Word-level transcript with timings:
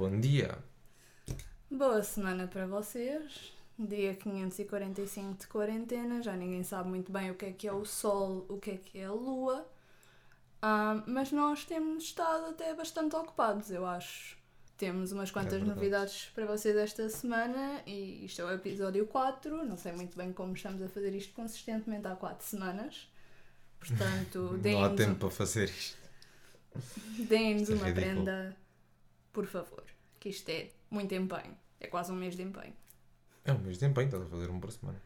bom 0.00 0.18
dia. 0.18 0.56
Boa 1.70 2.02
semana 2.02 2.46
para 2.46 2.66
vocês. 2.66 3.52
Dia 3.78 4.14
545 4.14 5.40
de 5.40 5.46
quarentena. 5.46 6.22
Já 6.22 6.34
ninguém 6.34 6.62
sabe 6.62 6.88
muito 6.88 7.12
bem 7.12 7.30
o 7.30 7.34
que 7.34 7.44
é 7.46 7.52
que 7.52 7.68
é 7.68 7.72
o 7.72 7.84
Sol, 7.84 8.46
o 8.48 8.56
que 8.58 8.70
é 8.70 8.76
que 8.78 8.98
é 8.98 9.04
a 9.04 9.12
Lua. 9.12 9.66
Ah, 10.62 11.02
mas 11.06 11.30
nós 11.32 11.64
temos 11.64 12.04
estado 12.04 12.46
até 12.46 12.74
bastante 12.74 13.14
ocupados, 13.14 13.70
eu 13.70 13.84
acho. 13.86 14.38
Temos 14.78 15.12
umas 15.12 15.30
quantas 15.30 15.52
verdade. 15.60 15.74
novidades 15.74 16.30
para 16.34 16.46
vocês 16.46 16.74
esta 16.76 17.06
semana 17.10 17.82
e 17.86 18.24
isto 18.24 18.40
é 18.40 18.44
o 18.46 18.50
episódio 18.52 19.06
4. 19.06 19.64
Não 19.66 19.76
sei 19.76 19.92
muito 19.92 20.16
bem 20.16 20.32
como 20.32 20.54
estamos 20.54 20.80
a 20.82 20.88
fazer 20.88 21.14
isto 21.14 21.34
consistentemente 21.34 22.06
há 22.06 22.16
4 22.16 22.46
semanas. 22.46 23.06
Portanto, 23.78 24.38
Não 24.64 24.82
há 24.82 24.88
deem-nos 24.88 24.96
tempo 24.96 25.18
para 25.18 25.30
fazer 25.30 25.68
isto. 25.68 25.98
deem-nos 27.18 27.68
é 27.70 27.74
uma 27.74 27.90
ridículo. 27.90 28.24
prenda, 28.24 28.56
por 29.32 29.46
favor. 29.46 29.84
Que 30.18 30.28
isto 30.28 30.48
é 30.50 30.70
muito 30.90 31.14
empenho. 31.14 31.56
É 31.78 31.86
quase 31.86 32.12
um 32.12 32.16
mês 32.16 32.36
de 32.36 32.42
empenho. 32.42 32.74
É 33.44 33.52
um 33.52 33.58
mês 33.58 33.78
de 33.78 33.86
empenho, 33.86 34.06
estás 34.06 34.22
a 34.22 34.26
fazer 34.26 34.50
um 34.50 34.60
por 34.60 34.70
semana. 34.70 35.00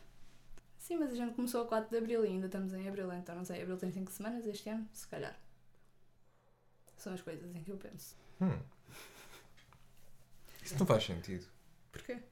Sim, 0.78 0.96
mas 0.96 1.12
a 1.12 1.14
gente 1.14 1.34
começou 1.34 1.62
a 1.62 1.66
4 1.66 1.88
de 1.88 1.96
Abril 1.96 2.24
e 2.24 2.28
ainda 2.28 2.46
estamos 2.46 2.74
em 2.74 2.86
Abril, 2.88 3.10
então 3.12 3.34
não 3.34 3.44
sei, 3.44 3.62
Abril 3.62 3.76
tem 3.78 3.90
5 3.90 4.10
semanas 4.10 4.46
este 4.46 4.68
ano, 4.68 4.86
se 4.92 5.06
calhar. 5.06 5.38
São 6.96 7.14
as 7.14 7.22
coisas 7.22 7.54
em 7.54 7.62
que 7.62 7.70
eu 7.70 7.76
penso. 7.76 8.16
Hum. 8.40 8.58
Isso 10.62 10.78
não 10.78 10.86
faz 10.86 11.04
sentido. 11.04 11.46
Porquê? 11.92 12.22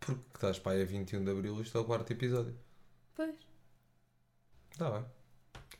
Porque 0.00 0.22
estás 0.34 0.58
para 0.58 0.72
aí 0.72 0.82
a 0.82 0.84
21 0.84 1.24
de 1.24 1.30
Abril 1.30 1.60
isto 1.60 1.78
é 1.78 1.80
o 1.80 1.84
quarto 1.84 2.12
episódio. 2.12 2.56
Pois. 3.14 3.34
Está 4.70 4.90
bem. 4.90 5.04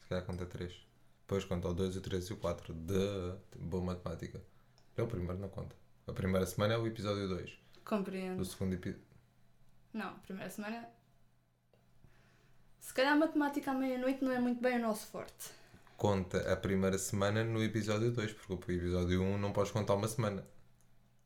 Se 0.02 0.08
calhar 0.08 0.24
conta 0.24 0.46
3. 0.46 0.72
Depois 1.20 1.44
conta 1.44 1.68
o 1.68 1.74
2, 1.74 1.96
o 1.96 2.00
3 2.00 2.24
e 2.24 2.32
o 2.32 2.36
4. 2.36 2.72
De 2.72 3.58
boa 3.58 3.84
matemática. 3.84 4.40
É 4.96 5.02
o 5.02 5.06
primeiro, 5.06 5.38
não 5.38 5.48
conta. 5.48 5.74
A 6.06 6.12
primeira 6.12 6.46
semana 6.46 6.74
é 6.74 6.78
o 6.78 6.86
episódio 6.86 7.28
2. 7.28 7.50
Compreendo. 7.84 8.38
Do 8.38 8.44
segundo 8.44 8.74
episódio. 8.74 9.04
Não, 9.92 10.14
primeira 10.20 10.50
semana. 10.50 10.88
Se 12.78 12.92
calhar 12.92 13.12
a 13.14 13.16
matemática 13.16 13.70
à 13.70 13.74
meia-noite 13.74 14.22
não 14.22 14.32
é 14.32 14.38
muito 14.38 14.60
bem 14.60 14.76
o 14.78 14.82
nosso 14.82 15.06
forte. 15.06 15.50
Conta 15.96 16.52
a 16.52 16.56
primeira 16.56 16.98
semana 16.98 17.42
no 17.42 17.62
episódio 17.62 18.10
2, 18.10 18.32
porque 18.32 18.52
o 18.52 18.76
episódio 18.76 19.22
1 19.22 19.38
não 19.38 19.52
podes 19.52 19.72
contar 19.72 19.94
uma 19.94 20.08
semana. 20.08 20.46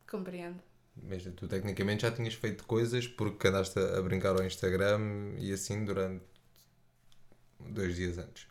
Compreendo. 0.09 0.63
Mas 1.03 1.25
tu 1.37 1.49
tecnicamente 1.49 2.03
já 2.03 2.11
tinhas 2.11 2.35
feito 2.35 2.65
coisas 2.65 3.07
porque 3.07 3.49
andaste 3.49 3.79
a 3.79 4.01
brincar 4.03 4.37
ao 4.37 4.45
Instagram 4.45 5.35
e 5.39 5.53
assim 5.53 5.85
durante 5.85 6.25
dois 7.61 7.97
dias 7.97 8.19
antes. 8.19 8.47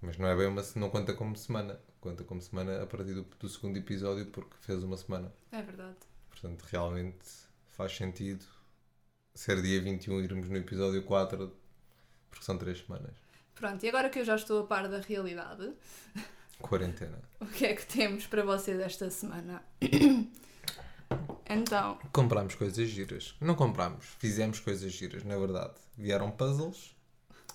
Mas 0.00 0.16
não 0.18 0.28
é 0.28 0.36
bem 0.36 0.46
uma, 0.46 0.62
não 0.76 0.90
conta 0.90 1.14
como 1.14 1.36
semana. 1.36 1.80
Conta 2.00 2.24
como 2.24 2.40
semana 2.40 2.82
a 2.82 2.86
partir 2.86 3.12
do, 3.14 3.22
do 3.38 3.48
segundo 3.48 3.76
episódio 3.76 4.26
porque 4.26 4.54
fez 4.60 4.82
uma 4.82 4.96
semana. 4.96 5.32
É 5.52 5.60
verdade. 5.60 5.96
Portanto, 6.30 6.62
realmente 6.70 7.26
faz 7.68 7.94
sentido 7.94 8.44
ser 9.34 9.60
dia 9.60 9.80
21 9.80 10.20
e 10.20 10.24
irmos 10.24 10.48
no 10.48 10.56
episódio 10.56 11.02
4 11.02 11.52
porque 12.30 12.44
são 12.44 12.56
três 12.56 12.78
semanas. 12.78 13.14
Pronto, 13.54 13.84
e 13.84 13.88
agora 13.88 14.08
que 14.08 14.18
eu 14.18 14.24
já 14.24 14.36
estou 14.36 14.60
a 14.62 14.66
par 14.66 14.88
da 14.88 15.00
realidade, 15.00 15.72
Quarentena. 16.60 17.18
o 17.40 17.46
que 17.46 17.66
é 17.66 17.74
que 17.74 17.84
temos 17.84 18.26
para 18.26 18.42
vocês 18.44 18.80
esta 18.80 19.10
semana? 19.10 19.62
então, 21.48 21.98
Comprámos 22.12 22.54
coisas 22.54 22.88
giras. 22.88 23.34
Não 23.40 23.54
comprámos, 23.54 24.06
fizemos 24.18 24.60
coisas 24.60 24.92
giras, 24.92 25.24
na 25.24 25.36
verdade. 25.36 25.74
Vieram 25.96 26.30
puzzles 26.30 26.94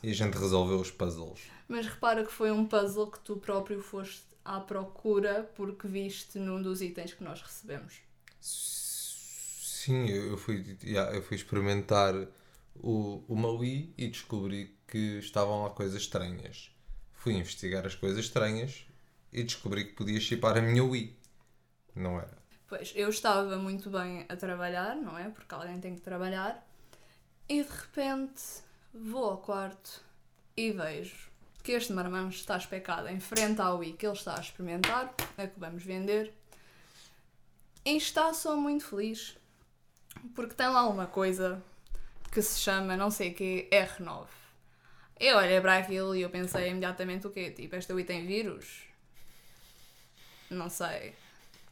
e 0.04 0.12
a 0.12 0.14
gente 0.14 0.38
resolveu 0.38 0.80
os 0.80 0.92
puzzles. 0.92 1.40
mas 1.68 1.88
repara 1.88 2.24
que 2.24 2.32
foi 2.32 2.52
um 2.52 2.66
puzzle 2.66 3.10
que 3.10 3.20
tu 3.22 3.38
próprio 3.38 3.82
foste 3.82 4.24
à 4.46 4.60
procura 4.60 5.50
porque 5.56 5.88
viste 5.88 6.38
num 6.38 6.62
dos 6.62 6.82
itens 6.82 7.14
que 7.14 7.24
nós 7.24 7.42
recebemos. 7.42 8.00
Sim, 8.40 10.08
eu 10.08 10.38
fui, 10.38 10.78
eu 10.84 11.22
fui 11.22 11.36
experimentar 11.36 12.14
o, 12.76 13.24
uma 13.28 13.50
Wii 13.50 13.94
e 13.98 14.08
descobri 14.08 14.78
que 14.88 15.18
estavam 15.20 15.64
lá 15.64 15.72
coisas 15.72 16.00
estranhas. 16.00 16.72
Fui 17.12 17.34
investigar 17.34 17.86
as 17.86 17.96
coisas 17.96 18.20
estranhas 18.20 18.86
e 19.34 19.44
descobri 19.44 19.86
que 19.86 19.94
podia 19.94 20.20
chipar 20.20 20.58
a 20.58 20.62
minha 20.62 20.84
Wii. 20.84 21.18
Não 21.96 22.20
era. 22.20 22.38
Pois, 22.68 22.94
eu 22.96 23.10
estava 23.10 23.58
muito 23.58 23.90
bem 23.90 24.26
a 24.30 24.36
trabalhar, 24.36 24.96
não 24.96 25.18
é? 25.18 25.30
Porque 25.30 25.54
alguém 25.54 25.80
tem 25.80 25.96
que 25.96 26.02
trabalhar. 26.02 26.68
E 27.48 27.64
de 27.64 27.70
repente 27.70 28.42
vou 28.94 29.26
ao 29.26 29.38
quarto 29.38 30.02
e 30.58 30.72
vejo 30.72 31.30
que 31.66 31.72
este 31.72 31.92
marmão 31.92 32.30
está 32.30 32.56
especado 32.58 33.08
em 33.08 33.20
frente 33.20 33.60
ao 33.60 33.80
Wii 33.80 33.94
que 33.94 34.06
ele 34.06 34.14
está 34.14 34.38
a 34.38 34.40
experimentar, 34.40 35.12
a 35.36 35.48
que 35.48 35.60
vamos 35.60 35.84
vender. 35.84 36.32
E 37.84 37.98
está 37.98 38.32
só 38.36 38.56
muito 38.56 38.86
feliz. 38.86 39.36
Porque 40.36 40.54
tem 40.54 40.68
lá 40.68 40.88
uma 40.88 41.08
coisa 41.08 41.60
que 42.32 42.40
se 42.40 42.60
chama 42.60 42.96
não 42.96 43.10
sei 43.10 43.34
que 43.34 43.68
R9. 43.72 44.28
Eu 45.20 45.38
olhei 45.38 45.60
para 45.60 45.78
aquilo 45.78 46.16
e 46.16 46.22
eu 46.22 46.30
pensei 46.30 46.70
imediatamente 46.70 47.26
o 47.26 47.32
quê? 47.32 47.50
Tipo, 47.50 47.76
esta 47.76 47.96
Wii 47.96 48.06
tem 48.06 48.28
vírus? 48.28 48.84
Não 50.52 50.70
sei. 50.70 51.16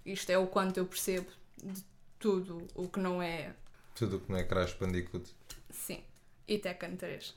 Isto 0.03 0.31
é 0.31 0.39
o 0.39 0.47
quanto 0.47 0.77
eu 0.77 0.87
percebo 0.87 1.29
de 1.61 1.83
tudo 2.17 2.67
o 2.73 2.87
que 2.87 2.99
não 2.99 3.21
é. 3.21 3.53
Tudo 3.93 4.17
o 4.17 4.19
que 4.21 4.31
não 4.31 4.39
é 4.39 4.43
Crash 4.43 4.73
Bandicoot. 4.73 5.29
Sim. 5.69 6.03
E 6.47 6.57
Tekken 6.57 6.95
3. 6.95 7.35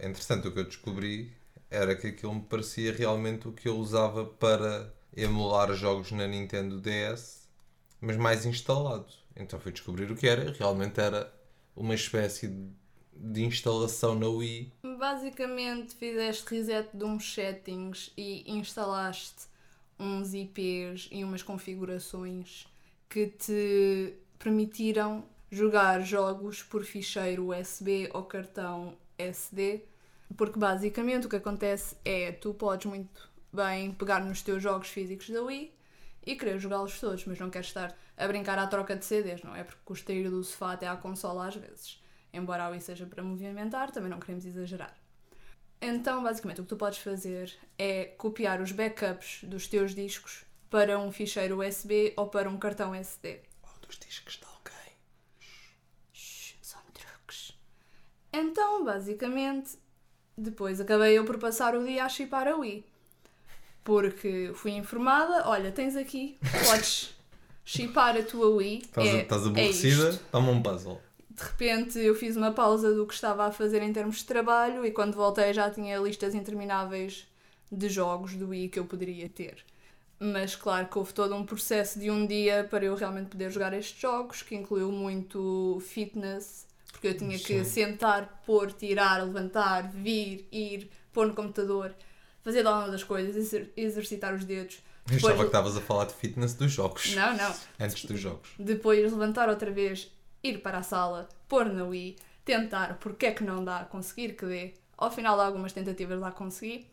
Entretanto, 0.00 0.48
o 0.48 0.52
que 0.52 0.60
eu 0.60 0.64
descobri 0.64 1.41
era 1.72 1.96
que 1.96 2.08
aquilo 2.08 2.34
me 2.34 2.42
parecia 2.42 2.92
realmente 2.92 3.48
o 3.48 3.52
que 3.52 3.68
eu 3.68 3.76
usava 3.76 4.24
para 4.24 4.92
emular 5.16 5.72
jogos 5.74 6.12
na 6.12 6.26
Nintendo 6.26 6.80
DS, 6.80 7.48
mas 8.00 8.16
mais 8.16 8.44
instalado. 8.46 9.06
Então 9.36 9.58
fui 9.60 9.72
descobrir 9.72 10.10
o 10.10 10.16
que 10.16 10.26
era. 10.28 10.52
Realmente 10.52 11.00
era 11.00 11.32
uma 11.74 11.94
espécie 11.94 12.48
de- 13.14 13.42
instalação 13.44 14.14
na 14.14 14.28
Wii. 14.28 14.72
Basicamente, 14.98 15.94
fizeste 15.94 16.54
reset 16.54 16.88
de 16.94 17.04
uns 17.04 17.32
settings 17.34 18.12
e 18.16 18.44
instalaste 18.50 19.46
uns 19.98 20.34
IPs 20.34 21.08
e 21.12 21.22
umas 21.24 21.42
configurações 21.42 22.66
que 23.08 23.26
te 23.28 24.14
permitiram 24.38 25.24
jogar 25.50 26.00
jogos 26.00 26.62
por 26.62 26.84
ficheiro 26.84 27.48
USB 27.50 28.08
ou 28.12 28.24
cartão 28.24 28.96
SD. 29.18 29.82
Porque 30.36 30.58
basicamente 30.58 31.26
o 31.26 31.30
que 31.30 31.36
acontece 31.36 31.96
é 32.04 32.32
tu 32.32 32.54
podes 32.54 32.86
muito 32.86 33.30
bem 33.52 33.92
pegar 33.92 34.24
nos 34.24 34.42
teus 34.42 34.62
jogos 34.62 34.88
físicos 34.88 35.28
da 35.28 35.42
Wii 35.42 35.74
e 36.24 36.36
querer 36.36 36.58
jogá-los 36.58 36.98
todos, 36.98 37.24
mas 37.26 37.38
não 37.38 37.50
queres 37.50 37.68
estar 37.68 37.96
a 38.16 38.26
brincar 38.26 38.58
à 38.58 38.66
troca 38.66 38.96
de 38.96 39.04
CDs, 39.04 39.42
não 39.42 39.54
é? 39.54 39.64
Porque 39.64 39.80
custa 39.84 40.12
ir 40.12 40.30
do 40.30 40.42
sofá 40.42 40.72
até 40.72 40.86
à 40.86 40.96
consola 40.96 41.48
às 41.48 41.56
vezes. 41.56 42.02
Embora 42.32 42.64
a 42.64 42.68
Wii 42.70 42.80
seja 42.80 43.06
para 43.06 43.22
movimentar, 43.22 43.90
também 43.90 44.10
não 44.10 44.20
queremos 44.20 44.46
exagerar. 44.46 44.96
Então, 45.80 46.22
basicamente, 46.22 46.60
o 46.60 46.64
que 46.64 46.68
tu 46.68 46.76
podes 46.76 47.00
fazer 47.00 47.52
é 47.76 48.04
copiar 48.04 48.60
os 48.60 48.70
backups 48.70 49.40
dos 49.42 49.66
teus 49.66 49.94
discos 49.94 50.44
para 50.70 50.98
um 50.98 51.10
ficheiro 51.10 51.60
USB 51.60 52.14
ou 52.16 52.28
para 52.28 52.48
um 52.48 52.56
cartão 52.56 52.94
SD. 52.94 53.40
Oh, 53.62 53.86
dos 53.86 53.98
discos 53.98 54.38
de 54.38 54.44
alguém. 54.44 54.94
Shhh, 56.12 56.54
são 56.62 56.80
truques. 56.94 57.58
Então, 58.32 58.84
basicamente, 58.84 59.76
depois 60.36 60.80
acabei 60.80 61.18
eu 61.18 61.24
por 61.24 61.38
passar 61.38 61.74
o 61.76 61.84
dia 61.84 62.04
a 62.04 62.08
chipar 62.08 62.48
a 62.48 62.56
Wii. 62.56 62.84
Porque 63.84 64.52
fui 64.54 64.72
informada, 64.72 65.48
olha, 65.48 65.72
tens 65.72 65.96
aqui, 65.96 66.38
podes 66.66 67.14
chipar 67.64 68.16
a 68.16 68.22
tua 68.22 68.48
Wii. 68.48 68.78
Estás, 68.78 69.08
é, 69.08 69.22
estás 69.22 69.42
é 69.42 69.46
aborrecida? 69.46 70.10
isto. 70.10 70.24
Toma 70.30 70.50
um 70.50 70.62
puzzle. 70.62 71.00
De 71.30 71.42
repente 71.42 71.98
eu 71.98 72.14
fiz 72.14 72.36
uma 72.36 72.52
pausa 72.52 72.94
do 72.94 73.06
que 73.06 73.14
estava 73.14 73.46
a 73.46 73.52
fazer 73.52 73.82
em 73.82 73.92
termos 73.92 74.18
de 74.18 74.24
trabalho 74.24 74.84
e 74.84 74.90
quando 74.90 75.14
voltei 75.14 75.52
já 75.52 75.70
tinha 75.70 75.98
listas 75.98 76.34
intermináveis 76.34 77.26
de 77.70 77.88
jogos 77.88 78.34
do 78.34 78.48
Wii 78.48 78.68
que 78.68 78.78
eu 78.78 78.84
poderia 78.84 79.28
ter. 79.28 79.64
Mas 80.20 80.54
claro 80.54 80.86
que 80.86 80.98
houve 80.98 81.12
todo 81.12 81.34
um 81.34 81.44
processo 81.44 81.98
de 81.98 82.10
um 82.10 82.26
dia 82.26 82.64
para 82.70 82.84
eu 82.84 82.94
realmente 82.94 83.30
poder 83.30 83.50
jogar 83.50 83.72
estes 83.72 84.00
jogos, 84.00 84.42
que 84.42 84.54
incluiu 84.54 84.92
muito 84.92 85.78
fitness, 85.80 86.66
porque 87.02 87.08
eu 87.08 87.16
tinha 87.18 87.36
que 87.36 87.64
sentar, 87.64 88.40
pôr, 88.46 88.70
tirar, 88.72 89.24
levantar, 89.24 89.90
vir, 89.90 90.46
ir, 90.52 90.88
pôr 91.12 91.26
no 91.26 91.34
computador, 91.34 91.92
fazer 92.42 92.62
download 92.62 92.92
das 92.92 93.02
coisas, 93.02 93.34
exer- 93.34 93.72
exercitar 93.76 94.32
os 94.32 94.44
dedos. 94.44 94.76
Eu 94.76 95.16
Depois- 95.16 95.24
achava 95.24 95.38
que 95.42 95.46
estavas 95.48 95.76
a 95.76 95.80
falar 95.80 96.04
de 96.04 96.14
fitness 96.14 96.54
dos 96.54 96.70
jogos. 96.70 97.12
Não, 97.16 97.36
não. 97.36 97.52
Antes 97.80 98.04
dos 98.04 98.20
jogos. 98.20 98.50
Depois 98.56 99.00
levantar 99.12 99.48
outra 99.48 99.68
vez, 99.72 100.12
ir 100.44 100.58
para 100.62 100.78
a 100.78 100.82
sala, 100.84 101.28
pôr 101.48 101.64
na 101.66 101.82
Wii, 101.84 102.14
tentar 102.44 102.98
porque 103.00 103.26
é 103.26 103.32
que 103.32 103.42
não 103.42 103.64
dá, 103.64 103.84
conseguir 103.84 104.34
que 104.34 104.46
dê. 104.46 104.74
Ao 104.96 105.10
final 105.10 105.36
de 105.36 105.42
algumas 105.42 105.72
tentativas 105.72 106.20
lá 106.20 106.30
consegui. 106.30 106.86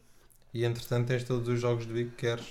E 0.52 0.66
entretanto 0.66 1.08
tens 1.08 1.24
todos 1.24 1.48
os 1.48 1.60
jogos 1.62 1.86
de 1.86 1.94
Wii 1.94 2.06
que 2.10 2.16
queres. 2.16 2.48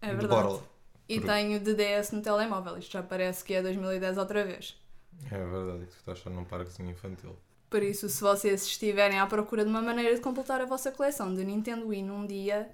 É 0.00 0.08
de 0.08 0.16
verdade. 0.16 0.42
borla. 0.42 0.62
E 1.06 1.20
Por- 1.20 1.26
tenho 1.28 1.60
de 1.60 1.74
DS 1.74 2.12
no 2.12 2.22
telemóvel. 2.22 2.78
Isto 2.78 2.92
já 2.92 3.02
parece 3.02 3.44
que 3.44 3.52
é 3.52 3.60
2010 3.60 4.16
outra 4.16 4.44
vez. 4.46 4.79
É 5.26 5.38
verdade, 5.38 5.86
que 5.86 5.92
tu 5.92 5.96
estás 5.96 6.18
só 6.18 6.30
num 6.30 6.44
parquezinho 6.44 6.90
infantil. 6.90 7.36
Por 7.68 7.82
isso, 7.82 8.08
se 8.08 8.20
vocês 8.20 8.62
estiverem 8.66 9.18
à 9.18 9.26
procura 9.26 9.64
de 9.64 9.70
uma 9.70 9.82
maneira 9.82 10.14
de 10.14 10.20
completar 10.20 10.60
a 10.60 10.66
vossa 10.66 10.90
coleção 10.90 11.34
de 11.34 11.44
Nintendo 11.44 11.86
Wii 11.86 12.02
num 12.02 12.26
dia, 12.26 12.68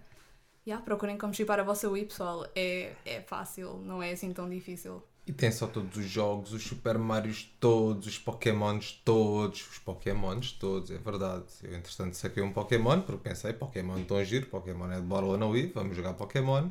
Yeah, 0.67 0.85
procurem 0.85 1.17
como 1.17 1.33
chipar 1.33 1.61
a 1.61 1.63
vossa 1.63 1.89
Wii, 1.89 2.07
pessoal. 2.07 2.45
É, 2.53 2.93
é 3.05 3.21
fácil, 3.21 3.79
não 3.85 4.03
é 4.03 4.11
assim 4.11 4.33
tão 4.33 4.51
difícil. 4.51 5.01
E 5.25 5.33
tem 5.33 5.51
só 5.53 5.69
todos 5.69 5.97
os 5.97 6.07
jogos, 6.07 6.53
os 6.53 6.63
Super 6.65 6.99
Marios 6.99 7.49
todos, 7.61 8.07
os 8.09 8.19
Pokémons 8.19 9.01
todos, 9.05 9.69
os 9.69 9.79
Pokémons 9.79 10.53
todos, 10.53 10.91
é 10.91 10.99
verdade. 10.99 11.45
Eu, 11.63 11.73
entretanto, 11.73 12.17
saquei 12.17 12.43
um 12.43 12.53
Pokémon, 12.53 13.01
porque 13.01 13.29
pensei, 13.29 13.53
Pokémon 13.53 14.03
tão 14.03 14.25
giro, 14.25 14.47
Pokémon 14.47 14.91
é 14.91 14.97
de 14.97 15.03
Borla 15.03 15.39
na 15.39 15.47
Wii, 15.47 15.71
vamos 15.73 15.97
jogar 15.97 16.15
Pokémon. 16.15 16.69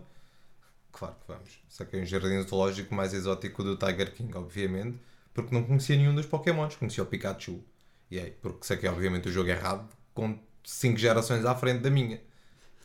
Claro 0.92 1.16
que 1.16 1.28
vamos. 1.28 1.60
Saquei 1.70 2.02
um 2.02 2.06
jardim 2.06 2.42
zoológico 2.42 2.94
mais 2.94 3.14
exótico 3.14 3.64
do 3.64 3.78
Tiger 3.78 4.14
King, 4.14 4.38
obviamente, 4.38 5.00
porque 5.36 5.56
não 5.56 5.64
conhecia 5.66 5.98
nenhum 5.98 6.16
dos 6.16 6.28
Pokémons, 6.28 6.78
conhecia 6.78 7.04
o 7.04 7.08
Pikachu. 7.08 7.64
E 8.12 8.20
aí, 8.20 8.32
porque 8.42 8.66
saquei, 8.68 8.90
obviamente, 8.90 9.30
o 9.30 9.34
jogo 9.34 9.50
errado, 9.52 9.90
com 10.16 10.40
5 10.66 10.98
gerações 11.00 11.46
à 11.46 11.56
frente 11.56 11.82
da 11.82 11.92
minha. 11.92 12.22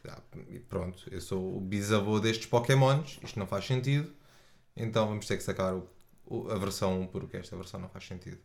Ah, 0.08 0.20
E 0.48 0.58
pronto, 0.60 1.04
eu 1.10 1.20
sou 1.20 1.56
o 1.58 1.60
bisavô 1.60 2.20
destes 2.20 2.46
Pokémons, 2.46 3.18
isto 3.22 3.38
não 3.38 3.46
faz 3.46 3.66
sentido. 3.66 4.12
Então 4.76 5.08
vamos 5.08 5.26
ter 5.26 5.36
que 5.38 5.42
sacar 5.44 5.74
o- 5.74 5.88
o- 6.26 6.50
a 6.50 6.58
versão 6.58 7.00
1 7.02 7.06
porque 7.08 7.36
esta 7.38 7.56
versão 7.56 7.80
não 7.80 7.88
faz 7.90 8.06
sentido. 8.06 8.38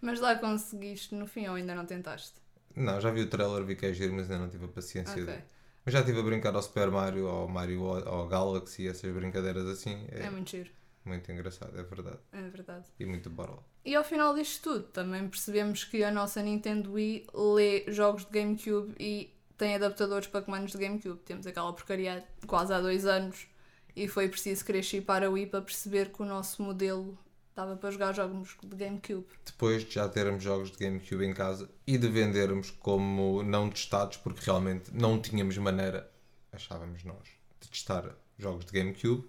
Mas 0.00 0.20
lá 0.20 0.36
conseguiste 0.36 1.14
no 1.14 1.26
fim 1.26 1.46
ou 1.48 1.54
ainda 1.54 1.74
não 1.74 1.86
tentaste? 1.86 2.34
Não, 2.74 3.00
já 3.00 3.10
vi 3.10 3.22
o 3.22 3.30
trailer, 3.30 3.64
vi 3.64 3.74
que 3.76 3.86
é 3.86 3.92
giro, 3.92 4.12
mas 4.14 4.30
ainda 4.30 4.42
não 4.44 4.50
tive 4.50 4.66
a 4.66 4.68
paciência. 4.68 5.22
Ok. 5.22 5.34
de- 5.34 5.42
Mas 5.84 5.92
já 5.92 6.00
estive 6.00 6.18
a 6.18 6.22
brincar 6.22 6.54
ao 6.54 6.62
Super 6.62 6.90
Mario, 6.90 7.28
ao 7.28 7.48
Mario 7.48 7.84
ao 7.86 8.26
Galaxy, 8.26 8.88
essas 8.88 9.12
brincadeiras 9.14 9.66
assim. 9.66 10.04
É, 10.10 10.24
É 10.24 10.30
muito 10.30 10.50
giro, 10.50 10.70
muito 11.06 11.30
engraçado, 11.30 11.78
é 11.78 11.82
verdade. 11.82 12.18
é 12.32 12.42
verdade. 12.42 12.86
E 12.98 13.06
muito 13.06 13.30
borla. 13.30 13.62
E 13.84 13.94
ao 13.94 14.04
final 14.04 14.34
disto 14.34 14.62
tudo, 14.62 14.84
também 14.88 15.28
percebemos 15.28 15.84
que 15.84 16.02
a 16.02 16.10
nossa 16.10 16.42
Nintendo 16.42 16.92
Wii 16.92 17.26
lê 17.54 17.84
jogos 17.88 18.24
de 18.24 18.30
GameCube 18.30 18.94
e 18.98 19.32
tem 19.56 19.74
adaptadores 19.74 20.26
para 20.26 20.42
comandos 20.42 20.72
de 20.72 20.78
GameCube. 20.78 21.20
Temos 21.20 21.46
aquela 21.46 21.72
porcaria 21.72 22.26
quase 22.46 22.72
há 22.72 22.80
dois 22.80 23.06
anos 23.06 23.46
e 23.94 24.06
foi 24.08 24.28
preciso 24.28 24.64
querer 24.64 24.82
chipar 24.82 25.22
a 25.22 25.30
Wii 25.30 25.46
para 25.46 25.62
perceber 25.62 26.12
que 26.12 26.20
o 26.20 26.26
nosso 26.26 26.62
modelo 26.62 27.18
estava 27.48 27.74
para 27.74 27.90
jogar 27.90 28.12
jogos 28.12 28.54
de 28.62 28.76
GameCube. 28.76 29.26
Depois 29.44 29.82
de 29.82 29.94
já 29.94 30.06
termos 30.06 30.42
jogos 30.42 30.70
de 30.70 30.76
GameCube 30.76 31.24
em 31.24 31.32
casa 31.32 31.70
e 31.86 31.96
de 31.96 32.06
vendermos 32.06 32.70
como 32.70 33.42
não 33.42 33.70
testados, 33.70 34.18
porque 34.18 34.44
realmente 34.44 34.90
não 34.92 35.18
tínhamos 35.18 35.56
maneira, 35.56 36.10
achávamos 36.52 37.02
nós, 37.02 37.26
de 37.58 37.70
testar 37.70 38.14
jogos 38.38 38.66
de 38.66 38.72
GameCube. 38.72 39.26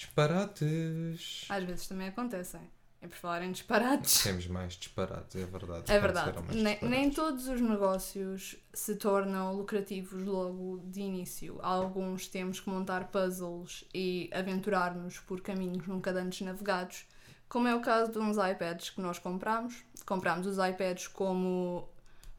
Disparates. 0.00 1.44
Às 1.50 1.64
vezes 1.64 1.86
também 1.86 2.08
acontecem. 2.08 2.60
E 3.02 3.08
por 3.08 3.16
falar 3.16 3.42
em 3.42 3.52
disparates. 3.52 4.22
Temos 4.22 4.46
mais 4.46 4.74
disparates, 4.74 5.36
é 5.36 5.46
verdade. 5.46 5.92
É 5.92 5.98
verdade. 5.98 6.54
Nem, 6.54 6.78
nem 6.82 7.10
todos 7.10 7.48
os 7.48 7.60
negócios 7.60 8.56
se 8.74 8.96
tornam 8.96 9.54
lucrativos 9.54 10.24
logo 10.24 10.80
de 10.84 11.00
início. 11.00 11.58
Alguns 11.62 12.28
temos 12.28 12.60
que 12.60 12.68
montar 12.68 13.08
puzzles 13.08 13.86
e 13.94 14.30
aventurar-nos 14.32 15.18
por 15.18 15.40
caminhos 15.40 15.86
nunca 15.86 16.10
antes 16.10 16.42
navegados, 16.42 17.06
como 17.48 17.68
é 17.68 17.74
o 17.74 17.80
caso 17.80 18.12
de 18.12 18.18
uns 18.18 18.36
iPads 18.36 18.90
que 18.90 19.00
nós 19.00 19.18
compramos. 19.18 19.82
Compramos 20.04 20.46
os 20.46 20.58
iPads 20.58 21.08
como 21.08 21.88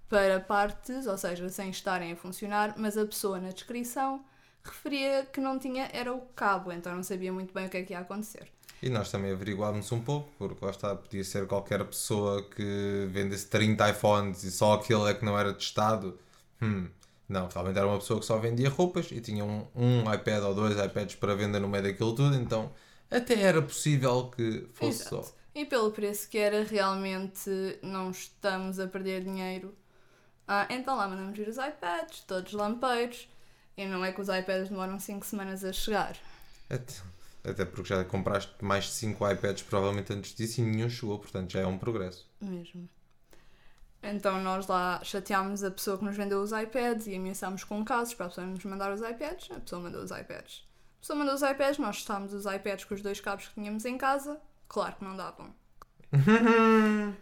para 0.07 0.39
partes, 0.39 1.07
ou 1.07 1.17
seja, 1.17 1.47
sem 1.49 1.69
estarem 1.69 2.11
a 2.11 2.15
funcionar, 2.15 2.75
mas 2.77 2.97
a 2.97 3.05
pessoa 3.05 3.39
na 3.39 3.49
descrição 3.49 4.23
referia 4.63 5.25
que 5.25 5.39
não 5.39 5.57
tinha 5.59 5.89
era 5.93 6.13
o 6.13 6.21
cabo, 6.35 6.71
então 6.71 6.95
não 6.95 7.03
sabia 7.03 7.31
muito 7.31 7.53
bem 7.53 7.67
o 7.67 7.69
que 7.69 7.77
é 7.77 7.83
que 7.83 7.93
ia 7.93 7.99
acontecer. 7.99 8.47
E 8.81 8.89
nós 8.89 9.11
também 9.11 9.31
averiguámos 9.31 9.91
um 9.91 10.01
pouco, 10.01 10.29
porque 10.39 10.65
lá 10.65 10.71
está, 10.71 10.95
podia 10.95 11.23
ser 11.23 11.45
qualquer 11.45 11.83
pessoa 11.85 12.43
que 12.43 13.07
vendesse 13.09 13.47
30 13.47 13.89
iPhones 13.91 14.43
e 14.43 14.51
só 14.51 14.73
aquele 14.73 15.09
é 15.09 15.13
que 15.13 15.23
não 15.23 15.37
era 15.37 15.53
testado. 15.53 16.17
Hum, 16.61 16.87
não, 17.29 17.47
realmente 17.47 17.77
era 17.77 17.87
uma 17.87 17.99
pessoa 17.99 18.19
que 18.19 18.25
só 18.25 18.37
vendia 18.39 18.69
roupas 18.69 19.11
e 19.11 19.21
tinha 19.21 19.45
um, 19.45 19.67
um 19.75 20.11
iPad 20.11 20.43
ou 20.43 20.55
dois 20.55 20.77
iPads 20.83 21.15
para 21.15 21.35
venda 21.35 21.59
no 21.59 21.69
meio 21.69 21.83
daquilo 21.83 22.15
tudo, 22.15 22.35
então 22.35 22.71
até 23.11 23.39
era 23.41 23.61
possível 23.61 24.31
que 24.35 24.67
fosse 24.73 25.01
Exato. 25.01 25.25
só. 25.25 25.33
E 25.53 25.65
pelo 25.65 25.91
preço 25.91 26.29
que 26.29 26.37
era, 26.37 26.63
realmente 26.63 27.49
não 27.83 28.09
estamos 28.09 28.79
a 28.79 28.87
perder 28.87 29.23
dinheiro. 29.23 29.75
Ah, 30.47 30.65
então 30.69 30.95
lá 30.95 31.07
mandamos 31.07 31.37
vir 31.37 31.49
os 31.49 31.57
iPads, 31.57 32.21
todos 32.21 32.53
lampeiros. 32.53 33.27
E 33.77 33.85
não 33.85 34.03
é 34.03 34.11
que 34.11 34.21
os 34.21 34.27
iPads 34.27 34.69
demoram 34.69 34.99
5 34.99 35.25
semanas 35.25 35.63
a 35.63 35.71
chegar. 35.71 36.15
Até, 36.69 36.93
até 37.43 37.65
porque 37.65 37.89
já 37.89 38.03
compraste 38.03 38.53
mais 38.63 38.85
de 38.85 38.91
5 38.91 39.31
iPads 39.31 39.63
provavelmente 39.63 40.13
antes 40.13 40.35
disso 40.35 40.61
e 40.61 40.63
nenhum 40.63 40.89
chegou, 40.89 41.17
portanto 41.19 41.51
já 41.51 41.61
é 41.61 41.67
um 41.67 41.77
progresso. 41.77 42.29
Mesmo. 42.39 42.89
Então 44.03 44.41
nós 44.41 44.67
lá 44.67 44.99
chateámos 45.03 45.63
a 45.63 45.71
pessoa 45.71 45.97
que 45.97 46.03
nos 46.03 46.17
vendeu 46.17 46.41
os 46.41 46.51
iPads 46.51 47.07
e 47.07 47.15
ameaçámos 47.15 47.63
com 47.63 47.83
casos 47.85 48.13
para 48.13 48.25
a 48.25 48.29
pessoa 48.29 48.47
nos 48.47 48.63
mandar 48.65 48.91
os 48.91 49.01
iPads. 49.01 49.51
A 49.51 49.59
pessoa 49.59 49.81
mandou 49.81 50.03
os 50.03 50.11
iPads. 50.11 50.67
A 50.97 50.99
pessoa 51.01 51.17
mandou 51.17 51.35
os 51.35 51.41
iPads, 51.41 51.77
nós 51.77 51.97
testámos 51.97 52.33
os 52.33 52.45
iPads 52.45 52.85
com 52.85 52.95
os 52.95 53.01
dois 53.01 53.19
cabos 53.19 53.47
que 53.47 53.55
tínhamos 53.55 53.85
em 53.85 53.97
casa. 53.97 54.39
Claro 54.67 54.95
que 54.95 55.03
não 55.03 55.15
davam. 55.15 55.53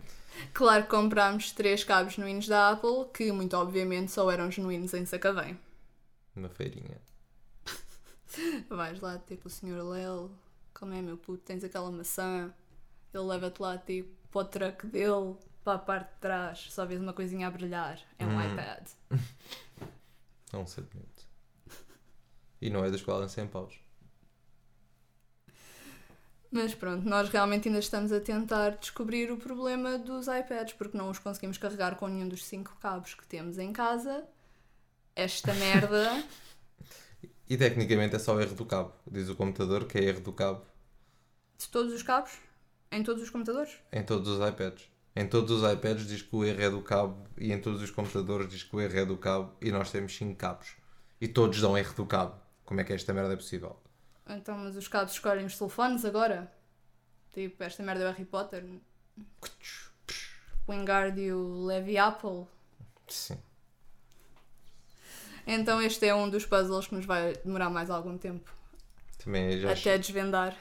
Claro 0.53 0.83
que 0.83 0.89
comprámos 0.89 1.51
três 1.51 1.83
cabos 1.83 2.13
genuínos 2.13 2.47
da 2.47 2.71
Apple, 2.71 3.05
que 3.13 3.31
muito 3.31 3.55
obviamente 3.57 4.11
só 4.11 4.29
eram 4.31 4.49
genuínos 4.49 4.93
em 4.93 5.05
Sacavém. 5.05 5.57
Na 6.39 6.49
feirinha. 6.49 6.97
Vais 8.69 8.99
lá, 9.01 9.17
tipo, 9.19 9.47
o 9.47 9.51
Sr. 9.51 9.83
Lel, 9.83 10.31
como 10.73 10.93
é 10.93 11.01
meu 11.01 11.17
puto, 11.17 11.43
tens 11.43 11.63
aquela 11.63 11.91
maçã, 11.91 12.53
ele 13.13 13.23
leva-te 13.23 13.61
lá, 13.61 13.77
tipo, 13.77 14.09
para 14.31 14.41
o 14.41 14.45
truck 14.45 14.87
dele, 14.87 15.35
para 15.63 15.73
a 15.73 15.79
parte 15.79 16.13
de 16.13 16.19
trás, 16.21 16.67
só 16.71 16.85
vês 16.85 17.01
uma 17.01 17.11
coisinha 17.13 17.47
a 17.47 17.51
brilhar, 17.51 17.99
é 18.17 18.25
um 18.25 18.29
Hum. 18.37 18.51
iPad. 18.53 18.87
É 20.51 20.57
um 20.57 20.65
sentimento. 20.65 21.27
E 22.59 22.71
não 22.71 22.83
é 22.83 22.89
da 22.89 22.95
escola 22.95 23.25
em 23.25 23.29
100 23.29 23.47
paus. 23.49 23.79
Mas 26.51 26.73
pronto, 26.73 27.07
nós 27.07 27.29
realmente 27.29 27.67
ainda 27.67 27.77
estamos 27.79 28.11
a 28.11 28.19
tentar 28.19 28.71
descobrir 28.71 29.31
o 29.31 29.37
problema 29.37 29.99
dos 29.99 30.27
iPads, 30.27 30.73
porque 30.73 30.97
não 30.97 31.11
os 31.11 31.19
conseguimos 31.19 31.59
carregar 31.59 31.95
com 31.97 32.07
nenhum 32.07 32.27
dos 32.27 32.43
cinco 32.45 32.75
cabos 32.81 33.13
que 33.13 33.27
temos 33.27 33.59
em 33.59 33.71
casa. 33.71 34.27
Esta 35.19 35.53
merda. 35.53 36.23
E 37.49 37.57
tecnicamente 37.57 38.15
é 38.15 38.19
só 38.19 38.39
erro 38.39 38.55
do 38.55 38.65
cabo. 38.65 38.93
Diz 39.05 39.27
o 39.27 39.35
computador 39.35 39.85
que 39.85 39.97
é 39.97 40.03
erro 40.03 40.21
do 40.21 40.31
cabo 40.31 40.61
de 41.57 41.67
todos 41.67 41.93
os 41.93 42.01
cabos? 42.01 42.31
Em 42.89 43.03
todos 43.03 43.21
os 43.21 43.29
computadores? 43.29 43.77
em 43.91 44.01
todos 44.01 44.29
os 44.29 44.47
iPads. 44.47 44.89
Em 45.15 45.27
todos 45.27 45.51
os 45.51 45.69
iPads 45.69 46.07
diz 46.07 46.21
que 46.21 46.33
o 46.33 46.45
erro 46.45 46.61
é 46.61 46.69
do 46.69 46.81
cabo 46.81 47.27
e 47.37 47.51
em 47.51 47.59
todos 47.59 47.81
os 47.81 47.91
computadores 47.91 48.47
diz 48.47 48.63
que 48.63 48.73
o 48.75 48.79
erro 48.79 48.97
é 48.97 49.05
do 49.05 49.17
cabo 49.17 49.53
e 49.61 49.71
nós 49.71 49.91
temos 49.91 50.15
5 50.15 50.35
cabos. 50.35 50.75
E 51.19 51.27
todos 51.27 51.59
dão 51.59 51.77
erro 51.77 51.93
do 51.95 52.05
cabo. 52.05 52.39
Como 52.63 52.79
é 52.79 52.83
que 52.85 52.93
esta 52.93 53.13
merda 53.13 53.33
é 53.33 53.35
possível? 53.35 53.77
Então, 54.25 54.57
mas 54.57 54.77
os 54.77 54.87
cabos 54.87 55.11
escolhem 55.11 55.45
os 55.45 55.57
telefones 55.57 56.05
agora? 56.05 56.49
Tipo, 57.33 57.61
esta 57.63 57.83
merda 57.83 58.05
é 58.05 58.07
o 58.07 58.11
Harry 58.11 58.25
Potter. 58.25 58.63
O 60.65 60.71
Wingardium 60.71 61.65
Levi 61.65 61.97
Apple. 61.97 62.45
Sim. 63.07 63.37
Então 65.51 65.81
este 65.81 66.05
é 66.05 66.13
um 66.13 66.29
dos 66.29 66.45
puzzles 66.45 66.85
que 66.85 66.93
nos 66.93 67.05
vai 67.05 67.33
demorar 67.43 67.71
mais 67.71 67.89
algum 67.89 68.15
tempo. 68.19 68.53
Também 69.17 69.59
já 69.59 69.71
Até 69.71 69.97
desvendar. 69.97 70.55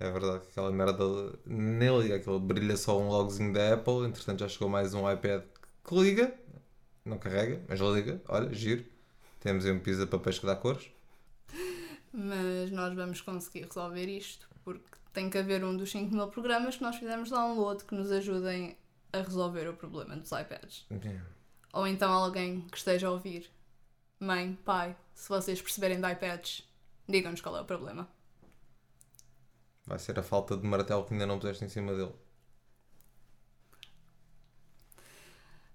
é 0.00 0.10
verdade 0.10 0.40
que 0.40 0.50
aquela 0.50 0.72
merda 0.72 1.04
liga, 1.46 2.16
aquele 2.16 2.40
brilha 2.40 2.76
só 2.76 2.98
um 3.00 3.08
logozinho 3.08 3.52
da 3.52 3.74
Apple, 3.74 4.06
entretanto 4.06 4.40
já 4.40 4.48
chegou 4.48 4.68
mais 4.68 4.92
um 4.92 5.08
iPad 5.08 5.42
que 5.86 5.94
liga, 5.94 6.34
não 7.04 7.16
carrega, 7.16 7.62
mas 7.68 7.78
liga, 7.78 8.20
olha, 8.28 8.52
giro. 8.52 8.84
Temos 9.38 9.64
aí 9.66 9.70
um 9.70 9.78
pizza 9.78 10.04
para 10.04 10.18
peixe 10.18 10.40
que 10.40 10.46
dá 10.46 10.56
cores. 10.56 10.88
Mas 12.12 12.72
nós 12.72 12.92
vamos 12.92 13.20
conseguir 13.20 13.66
resolver 13.66 14.06
isto. 14.06 14.48
Porque 14.64 14.84
tem 15.12 15.30
que 15.30 15.38
haver 15.38 15.62
um 15.62 15.76
dos 15.76 15.92
5 15.92 16.12
mil 16.12 16.26
programas 16.26 16.76
que 16.76 16.82
nós 16.82 16.96
fizemos 16.96 17.30
download 17.30 17.84
que 17.84 17.94
nos 17.94 18.10
ajudem 18.10 18.76
a 19.12 19.18
resolver 19.18 19.68
o 19.68 19.74
problema 19.74 20.16
dos 20.16 20.32
iPads. 20.32 20.86
Ou 21.72 21.86
então 21.86 22.10
alguém 22.10 22.62
que 22.62 22.76
esteja 22.76 23.06
a 23.06 23.10
ouvir. 23.12 23.48
Mãe, 24.20 24.58
pai, 24.64 24.96
se 25.14 25.28
vocês 25.28 25.60
perceberem 25.60 26.00
de 26.00 26.10
iPads, 26.10 26.62
digam-nos 27.08 27.40
qual 27.40 27.56
é 27.56 27.60
o 27.60 27.64
problema. 27.64 28.08
Vai 29.86 29.98
ser 29.98 30.18
a 30.18 30.22
falta 30.22 30.56
de 30.56 30.66
martelo 30.66 31.04
que 31.04 31.12
ainda 31.12 31.26
não 31.26 31.38
puseste 31.38 31.64
em 31.64 31.68
cima 31.68 31.92
dele. 31.94 32.14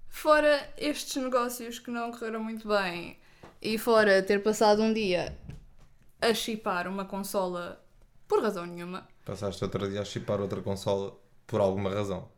Fora 0.07 0.73
estes 0.77 1.21
negócios 1.21 1.79
que 1.79 1.91
não 1.91 2.11
correram 2.11 2.43
muito 2.43 2.67
bem 2.67 3.19
e 3.61 3.77
fora 3.77 4.23
ter 4.23 4.41
passado 4.41 4.81
um 4.81 4.91
dia 4.91 5.37
a 6.21 6.33
chipar 6.33 6.87
uma 6.87 7.05
consola 7.05 7.85
por 8.27 8.41
razão 8.41 8.65
nenhuma, 8.65 9.07
Passaste 9.29 9.63
outro 9.63 9.87
dia 9.87 10.01
a 10.01 10.05
chipar 10.05 10.41
outra 10.41 10.59
consola 10.59 11.15
por 11.45 11.61
alguma 11.61 11.91
razão. 11.91 12.31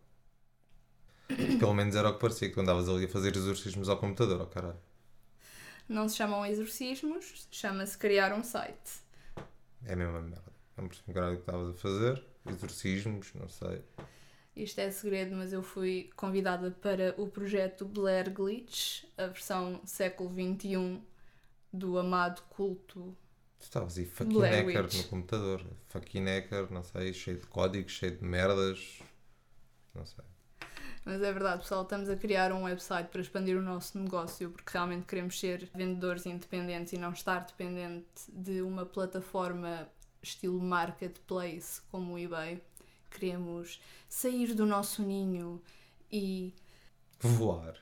Pelo 1.58 1.74
menos 1.74 1.96
era 1.96 2.10
o 2.10 2.14
que 2.14 2.20
parecia, 2.20 2.52
que 2.52 2.60
andavas 2.60 2.90
ali 2.90 3.06
a 3.06 3.08
fazer 3.08 3.34
exorcismos 3.34 3.88
ao 3.88 3.98
computador, 3.98 4.42
oh 4.42 4.48
caralho. 4.48 4.91
Não 5.92 6.08
se 6.08 6.16
chamam 6.16 6.46
exorcismos, 6.46 7.48
chama-se 7.52 7.98
criar 7.98 8.34
um 8.34 8.44
site. 8.44 9.02
É 9.86 9.94
a 9.94 9.96
mesma 9.96 10.22
merda. 10.22 10.52
Não 10.78 10.88
percebi 10.88 11.12
o 11.12 11.36
que 11.36 11.40
estavas 11.42 11.70
a 11.70 11.74
fazer. 11.74 12.24
Exorcismos, 12.46 13.34
não 13.36 13.50
sei. 13.50 13.84
Isto 14.56 14.80
é 14.80 14.92
segredo, 14.92 15.36
mas 15.36 15.54
eu 15.54 15.62
fui 15.62 16.10
convidada 16.16 16.72
para 16.72 17.14
o 17.18 17.28
projeto 17.28 17.86
Blair 17.86 18.32
Glitch, 18.32 19.04
a 19.18 19.28
versão 19.28 19.82
século 19.86 20.30
XXI 20.30 21.02
do 21.72 21.98
amado 21.98 22.42
culto. 22.50 23.16
Tu 23.60 23.64
estavas 23.64 23.98
aí 23.98 24.06
fucking 24.06 24.40
hacker 24.40 24.98
no 24.98 25.04
computador. 25.06 25.66
Fucking 25.90 26.26
hacker, 26.26 26.72
não 26.72 26.84
sei, 26.84 27.14
cheio 27.14 27.38
de 27.38 27.46
códigos, 27.48 27.92
cheio 27.92 28.18
de 28.18 28.24
merdas. 28.24 29.00
Não 29.94 30.06
sei. 30.06 30.26
Mas 31.04 31.22
é 31.22 31.34
verdade, 31.34 31.64
pessoal, 31.64 31.82
estamos 31.82 32.10
a 32.10 32.16
criar 32.16 32.52
um 32.52 32.64
website 32.64 33.10
para 33.10 33.22
expandir 33.22 33.58
o 33.58 33.62
nosso 33.62 33.98
negócio 33.98 34.52
porque 34.52 34.72
realmente 34.72 35.06
queremos 35.06 35.40
ser 35.40 35.70
vendedores 35.74 36.26
independentes 36.26 36.94
e 36.94 36.98
não 36.98 37.12
estar 37.12 37.40
dependente 37.40 38.06
de 38.30 38.62
uma 38.62 38.86
plataforma 38.86 39.90
estilo 40.22 40.62
marketplace 40.62 41.82
como 41.90 42.14
o 42.14 42.20
eBay. 42.20 42.62
Queremos 43.10 43.82
sair 44.08 44.54
do 44.54 44.66
nosso 44.66 45.02
ninho 45.02 45.62
e 46.12 46.54
Voar. 47.20 47.76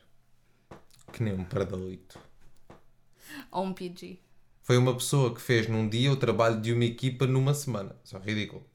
Que 1.14 1.24
nem 1.24 1.34
um 1.34 1.46
pardalito. 1.46 2.20
a 3.52 3.60
um 3.60 3.74
PG. 3.74 4.20
Foi 4.62 4.78
uma 4.78 4.94
pessoa 4.94 5.34
que 5.34 5.42
fez 5.42 5.68
num 5.68 5.88
dia 5.88 6.12
o 6.12 6.18
trabalho 6.18 6.62
de 6.62 6.74
uma 6.74 6.86
equipa 6.86 7.26
numa 7.26 7.54
semana. 7.54 7.96
Só 8.04 8.20
ridículo. 8.20 8.66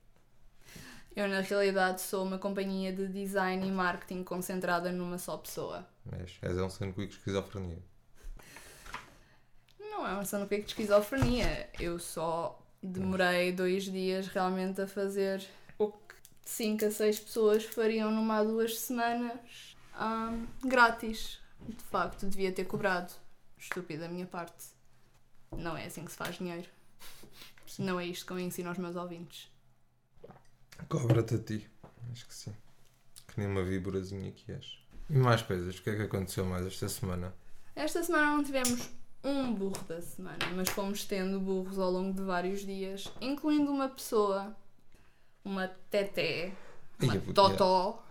Eu, 1.17 1.29
na 1.29 1.41
realidade, 1.41 2.01
sou 2.01 2.25
uma 2.25 2.39
companhia 2.39 2.93
de 2.93 3.07
design 3.07 3.65
e 3.67 3.71
marketing 3.71 4.25
concentrada 4.25 4.91
numa 4.91 5.17
só 5.17 5.37
pessoa. 5.37 5.87
Mas 6.05 6.37
és 6.43 6.59
um 6.59 6.69
sanduíche 6.69 7.11
de 7.11 7.19
esquizofrenia. 7.19 7.79
Não 9.79 10.05
é 10.05 10.13
uma 10.13 10.25
sanduíche 10.25 10.63
de 10.63 10.69
esquizofrenia. 10.71 11.71
Eu 11.79 12.01
só 12.01 12.61
demorei 12.83 13.53
dois 13.53 13.85
dias 13.85 14.27
realmente 14.27 14.81
a 14.81 14.89
fazer 14.89 15.47
o 15.79 15.93
que 15.93 16.15
5 16.45 16.87
a 16.87 16.91
6 16.91 17.21
pessoas 17.21 17.65
fariam 17.65 18.11
numa 18.11 18.39
a 18.39 18.45
duas 18.45 18.81
semanas 18.81 19.77
ahm, 19.95 20.47
grátis. 20.65 21.39
De 21.61 21.85
facto, 21.85 22.27
devia 22.27 22.51
ter 22.51 22.65
cobrado. 22.65 23.13
Estúpida 23.57 24.03
da 24.03 24.09
minha 24.09 24.27
parte. 24.27 24.67
Não 25.57 25.77
é 25.77 25.87
assim 25.87 26.05
que 26.05 26.11
se 26.11 26.17
faz 26.17 26.37
dinheiro. 26.39 26.69
Não 27.79 28.01
é 28.01 28.05
isto 28.05 28.27
que 28.27 28.33
eu 28.33 28.39
ensino 28.39 28.69
aos 28.69 28.79
meus 28.79 28.97
ouvintes. 28.97 29.54
Cobra-te 30.89 31.35
a 31.35 31.39
ti. 31.39 31.69
Acho 32.13 32.27
que 32.27 32.35
sim. 32.35 32.55
Que 33.29 33.41
nem 33.41 33.49
uma 33.49 33.63
víborazinha 33.63 34.31
que 34.33 34.53
és. 34.53 34.79
E 35.11 35.17
mais 35.17 35.43
coisas. 35.43 35.77
O 35.79 35.83
que 35.83 35.91
é 35.91 35.97
que 35.97 36.03
aconteceu 36.03 36.45
mais 36.45 36.67
esta 36.67 36.89
semana? 36.89 37.35
Esta 37.77 38.03
semana 38.03 38.37
não 38.37 38.45
tivemos 38.45 38.89
um 39.23 39.53
burro 39.55 39.83
da 39.89 40.01
semana, 40.01 40.39
mas 40.55 40.69
fomos 40.69 41.05
tendo 41.05 41.41
burros 41.41 41.79
ao 41.79 41.91
longo 41.91 42.13
de 42.15 42.23
vários 42.23 42.61
dias, 42.61 43.11
incluindo 43.21 43.71
uma 43.73 43.89
pessoa, 43.89 44.55
uma 45.45 45.67
teté, 45.91 46.53
uma 47.03 47.15
eu- 47.17 47.35
totó, 47.35 48.05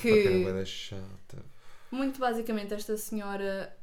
Que- 0.00 0.44
da 0.52 0.64
chata. 0.64 1.44
Muito 1.90 2.18
basicamente, 2.18 2.74
esta 2.74 2.96
senhora 2.96 3.76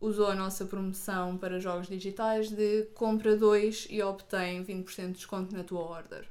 usou 0.00 0.26
a 0.26 0.34
nossa 0.34 0.66
promoção 0.66 1.38
para 1.38 1.58
jogos 1.60 1.86
digitais 1.88 2.50
de 2.50 2.82
compra 2.94 3.36
2 3.36 3.86
e 3.88 4.02
obtém 4.02 4.62
20% 4.62 5.06
de 5.06 5.12
desconto 5.14 5.56
na 5.56 5.64
tua 5.64 5.80
order. 5.80 6.28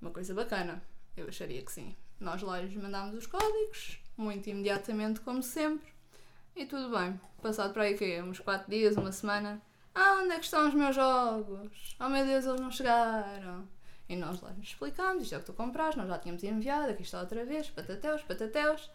Uma 0.00 0.10
coisa 0.10 0.34
bacana, 0.34 0.82
eu 1.16 1.28
acharia 1.28 1.62
que 1.62 1.72
sim. 1.72 1.96
Nós 2.20 2.42
lá 2.42 2.60
lhes 2.60 2.74
mandámos 2.74 3.14
os 3.16 3.26
códigos, 3.26 3.98
muito 4.16 4.48
imediatamente, 4.48 5.20
como 5.20 5.42
sempre, 5.42 5.88
e 6.54 6.66
tudo 6.66 6.96
bem. 6.96 7.20
Passado 7.42 7.72
para 7.72 7.84
aí 7.84 7.96
que 7.96 8.20
uns 8.22 8.40
4 8.40 8.70
dias, 8.70 8.96
uma 8.96 9.12
semana. 9.12 9.62
Ah, 9.94 10.20
onde 10.22 10.32
é 10.32 10.38
que 10.38 10.44
estão 10.44 10.68
os 10.68 10.74
meus 10.74 10.94
jogos? 10.94 11.96
Oh 11.98 12.08
meu 12.08 12.24
Deus, 12.24 12.44
eles 12.44 12.60
não 12.60 12.70
chegaram. 12.70 13.68
E 14.08 14.16
nós 14.16 14.40
lá 14.40 14.50
lhes 14.52 14.68
explicámos, 14.68 15.24
isto 15.24 15.34
é 15.34 15.38
o 15.38 15.40
que 15.40 15.46
tu 15.46 15.52
compraste, 15.52 15.98
nós 15.98 16.08
já 16.08 16.18
tínhamos 16.18 16.42
enviado, 16.42 16.90
aqui 16.90 17.02
está 17.02 17.20
outra 17.20 17.44
vez, 17.44 17.68
patateus, 17.70 18.22
patateus. 18.22 18.90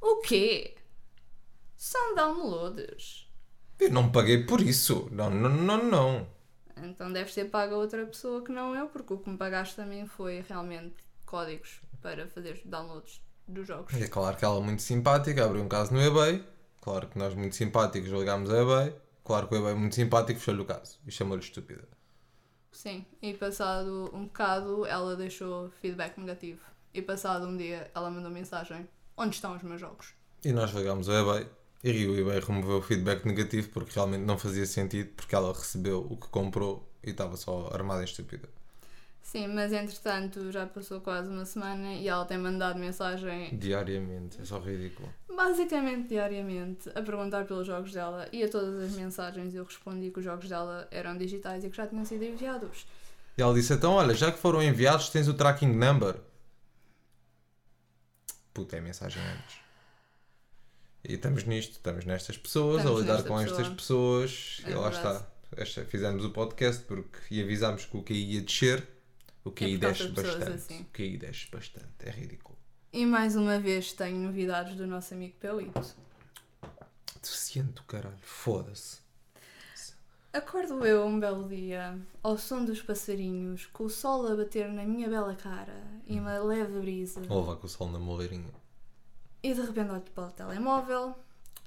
O 0.00 0.16
quê? 0.20 0.76
São 1.76 2.14
downloads. 2.14 3.28
Eu 3.78 3.90
não 3.90 4.10
paguei 4.10 4.44
por 4.44 4.60
isso. 4.60 5.08
Não, 5.10 5.30
não, 5.30 5.50
não, 5.50 5.84
não. 5.84 6.35
Então 6.82 7.12
deves 7.12 7.34
ter 7.34 7.46
pago 7.46 7.74
a 7.74 7.78
outra 7.78 8.04
pessoa 8.06 8.42
que 8.42 8.52
não 8.52 8.74
eu, 8.74 8.88
porque 8.88 9.14
o 9.14 9.18
que 9.18 9.30
me 9.30 9.36
pagaste 9.36 9.76
também 9.76 10.06
foi 10.06 10.44
realmente 10.46 10.94
códigos 11.24 11.80
para 12.02 12.26
fazer 12.28 12.60
downloads 12.64 13.20
dos 13.48 13.66
jogos. 13.66 13.94
É 13.94 14.08
claro 14.08 14.36
que 14.36 14.44
ela 14.44 14.58
é 14.58 14.60
muito 14.60 14.82
simpática, 14.82 15.44
abriu 15.44 15.62
um 15.62 15.68
caso 15.68 15.92
no 15.92 16.00
eBay. 16.00 16.44
Claro 16.80 17.08
que 17.08 17.18
nós, 17.18 17.34
muito 17.34 17.56
simpáticos, 17.56 18.10
ligámos 18.10 18.50
ao 18.50 18.62
eBay. 18.62 18.94
Claro 19.24 19.48
que 19.48 19.54
o 19.54 19.58
eBay, 19.58 19.74
muito 19.74 19.94
simpático, 19.94 20.38
fechou-lhe 20.38 20.60
o 20.60 20.64
caso 20.64 20.98
e 21.06 21.10
chamou-lhe 21.10 21.42
estúpida. 21.42 21.88
Sim, 22.70 23.06
e 23.22 23.32
passado 23.32 24.10
um 24.12 24.24
bocado 24.24 24.84
ela 24.86 25.16
deixou 25.16 25.70
feedback 25.80 26.18
negativo. 26.18 26.60
E 26.92 27.00
passado 27.00 27.46
um 27.46 27.56
dia 27.56 27.90
ela 27.94 28.10
mandou 28.10 28.30
mensagem: 28.30 28.86
Onde 29.16 29.34
estão 29.34 29.56
os 29.56 29.62
meus 29.62 29.80
jogos? 29.80 30.14
E 30.44 30.52
nós 30.52 30.70
ligámos 30.72 31.08
ao 31.08 31.16
eBay 31.16 31.48
e 31.84 32.06
o 32.06 32.18
eBay 32.18 32.40
removeu 32.40 32.78
o 32.78 32.82
feedback 32.82 33.24
negativo 33.24 33.68
porque 33.70 33.92
realmente 33.94 34.22
não 34.22 34.36
fazia 34.38 34.66
sentido 34.66 35.10
porque 35.16 35.34
ela 35.34 35.52
recebeu 35.52 36.06
o 36.10 36.16
que 36.16 36.28
comprou 36.28 36.88
e 37.04 37.10
estava 37.10 37.36
só 37.36 37.70
armada 37.72 38.02
em 38.02 38.04
estúpida. 38.04 38.48
Sim, 39.22 39.48
mas 39.48 39.72
entretanto 39.72 40.52
já 40.52 40.66
passou 40.66 41.00
quase 41.00 41.28
uma 41.28 41.44
semana 41.44 41.94
e 41.94 42.06
ela 42.08 42.24
tem 42.24 42.38
mandado 42.38 42.78
mensagem 42.78 43.56
Diariamente, 43.56 44.40
é 44.40 44.44
só 44.44 44.58
ridículo. 44.60 45.12
basicamente 45.34 46.08
diariamente 46.08 46.88
a 46.94 47.02
perguntar 47.02 47.44
pelos 47.44 47.66
jogos 47.66 47.92
dela 47.92 48.28
e 48.32 48.42
a 48.44 48.48
todas 48.48 48.80
as 48.82 48.92
mensagens 48.92 49.52
eu 49.54 49.64
respondi 49.64 50.10
que 50.10 50.20
os 50.20 50.24
jogos 50.24 50.48
dela 50.48 50.86
eram 50.92 51.16
digitais 51.18 51.64
e 51.64 51.70
que 51.70 51.76
já 51.76 51.86
tinham 51.86 52.04
sido 52.04 52.24
enviados. 52.24 52.86
E 53.36 53.42
ela 53.42 53.52
disse: 53.52 53.72
Então, 53.74 53.92
olha, 53.94 54.14
já 54.14 54.32
que 54.32 54.38
foram 54.38 54.62
enviados, 54.62 55.10
tens 55.10 55.28
o 55.28 55.34
tracking 55.34 55.72
number. 55.72 56.16
Puta, 58.54 58.76
é 58.76 58.80
mensagem 58.80 59.20
antes. 59.22 59.65
E 61.08 61.14
estamos 61.14 61.44
nisto, 61.44 61.72
estamos 61.72 62.04
nestas 62.04 62.36
pessoas, 62.36 62.78
Estamos 62.78 63.00
a 63.00 63.02
lidar 63.02 63.22
com 63.24 63.38
estas 63.40 63.56
pessoa. 63.68 63.76
pessoas. 63.76 64.62
É 64.66 64.70
e 64.70 64.74
lá 64.74 64.90
está. 64.90 65.26
Esta- 65.56 65.84
fizemos 65.84 66.24
o 66.24 66.30
podcast 66.30 66.82
porque 66.84 67.18
e 67.30 67.40
avisámos 67.42 67.84
que 67.84 67.96
o 67.96 68.02
QI 68.02 68.34
ia 68.34 68.40
descer. 68.42 68.86
O 69.44 69.50
QI 69.52 69.74
É 69.74 69.78
desce 69.78 70.08
bastante. 70.08 70.52
assim. 70.52 70.80
O 70.80 70.84
QI 70.96 71.16
desce 71.16 71.48
bastante, 71.50 71.86
é 72.04 72.10
ridículo. 72.10 72.56
E 72.92 73.06
mais 73.06 73.36
uma 73.36 73.58
vez 73.60 73.92
tenho 73.92 74.16
novidades 74.18 74.74
do 74.76 74.86
nosso 74.86 75.14
amigo 75.14 75.34
Pelito. 75.38 75.80
Deficiente, 77.22 77.82
caralho, 77.86 78.16
foda-se. 78.22 78.98
Acordo 80.32 80.84
eu 80.84 81.06
um 81.06 81.18
belo 81.18 81.48
dia, 81.48 81.98
ao 82.22 82.36
som 82.36 82.64
dos 82.64 82.82
passarinhos, 82.82 83.66
com 83.66 83.84
o 83.84 83.90
sol 83.90 84.26
a 84.26 84.36
bater 84.36 84.68
na 84.70 84.84
minha 84.84 85.08
bela 85.08 85.34
cara 85.34 85.82
e 86.06 86.18
uma 86.18 86.38
leve 86.40 86.78
brisa. 86.80 87.20
Vou 87.22 87.40
levar 87.40 87.56
com 87.56 87.66
o 87.66 87.70
sol 87.70 87.88
na 87.90 87.98
moleirinha. 87.98 88.52
E 89.46 89.54
de 89.54 89.60
repente 89.60 89.92
olho 89.92 90.00
para 90.12 90.24
o 90.24 90.30
telemóvel 90.32 91.14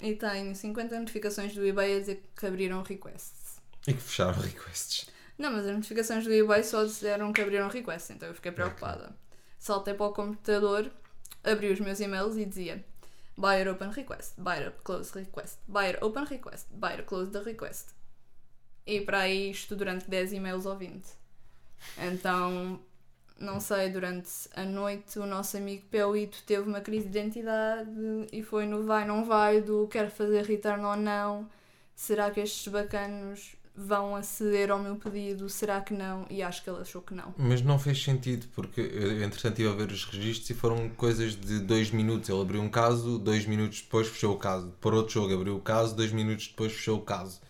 e 0.02 0.14
tenho 0.14 0.54
50 0.54 0.98
notificações 0.98 1.54
do 1.54 1.66
eBay 1.66 1.96
a 1.96 2.00
dizer 2.00 2.30
que 2.36 2.44
abriram 2.44 2.82
requests. 2.82 3.58
E 3.88 3.94
que 3.94 4.00
fecharam 4.02 4.34
requests. 4.38 5.08
Não, 5.38 5.50
mas 5.50 5.64
as 5.64 5.74
notificações 5.74 6.24
do 6.24 6.30
eBay 6.30 6.62
só 6.62 6.84
disseram 6.84 7.32
que 7.32 7.40
abriram 7.40 7.70
requests, 7.70 8.10
então 8.10 8.28
eu 8.28 8.34
fiquei 8.34 8.52
preocupada. 8.52 9.16
Saltei 9.58 9.94
para 9.94 10.04
o 10.04 10.12
computador, 10.12 10.92
abri 11.42 11.72
os 11.72 11.80
meus 11.80 11.98
e-mails 12.00 12.36
e 12.36 12.44
dizia 12.44 12.84
Buyer 13.34 13.68
open 13.68 13.88
request, 13.92 14.38
buyer 14.38 14.72
close 14.84 15.18
request, 15.18 15.56
buyer 15.66 15.96
open 16.04 16.24
request, 16.24 16.66
buyer 16.72 17.02
close 17.02 17.30
the 17.30 17.40
request. 17.40 17.94
E 18.84 19.00
para 19.00 19.20
aí 19.20 19.52
isto 19.52 19.74
durante 19.74 20.06
10 20.06 20.34
e-mails 20.34 20.66
ou 20.66 20.76
20. 20.76 21.02
Então, 21.96 22.78
não 23.40 23.58
sei, 23.58 23.88
durante 23.88 24.30
a 24.54 24.64
noite 24.64 25.18
o 25.18 25.24
nosso 25.24 25.56
amigo 25.56 25.82
Pelito 25.90 26.42
teve 26.46 26.68
uma 26.68 26.80
crise 26.80 27.08
de 27.08 27.18
identidade 27.18 27.90
e 28.30 28.42
foi 28.42 28.66
no 28.66 28.84
vai 28.84 29.06
não 29.06 29.24
vai 29.24 29.62
do 29.62 29.88
quero 29.88 30.10
fazer 30.10 30.44
return 30.44 30.84
ou 30.84 30.96
não. 30.96 31.48
Será 31.96 32.30
que 32.30 32.40
estes 32.40 32.70
bacanos 32.70 33.56
vão 33.74 34.14
aceder 34.14 34.70
ao 34.70 34.78
meu 34.78 34.96
pedido? 34.96 35.48
Será 35.48 35.80
que 35.80 35.94
não? 35.94 36.26
E 36.28 36.42
acho 36.42 36.62
que 36.62 36.68
ele 36.68 36.80
achou 36.80 37.00
que 37.00 37.14
não. 37.14 37.34
Mas 37.38 37.62
não 37.62 37.78
fez 37.78 38.02
sentido, 38.02 38.46
porque 38.54 38.80
eu, 38.80 39.22
entretanto 39.22 39.58
estive 39.58 39.68
a 39.68 39.72
ver 39.72 39.90
os 39.90 40.04
registros 40.04 40.50
e 40.50 40.54
foram 40.54 40.90
coisas 40.90 41.34
de 41.34 41.60
dois 41.60 41.90
minutos. 41.90 42.28
Ele 42.28 42.40
abriu 42.40 42.60
um 42.60 42.68
caso, 42.68 43.18
dois 43.18 43.46
minutos 43.46 43.80
depois 43.80 44.08
fechou 44.08 44.34
o 44.34 44.38
caso. 44.38 44.72
Por 44.80 44.92
outro 44.92 45.14
jogo 45.14 45.34
abriu 45.34 45.56
o 45.56 45.60
caso, 45.60 45.96
dois 45.96 46.12
minutos 46.12 46.48
depois 46.48 46.72
fechou 46.72 46.98
o 46.98 47.02
caso. 47.02 47.40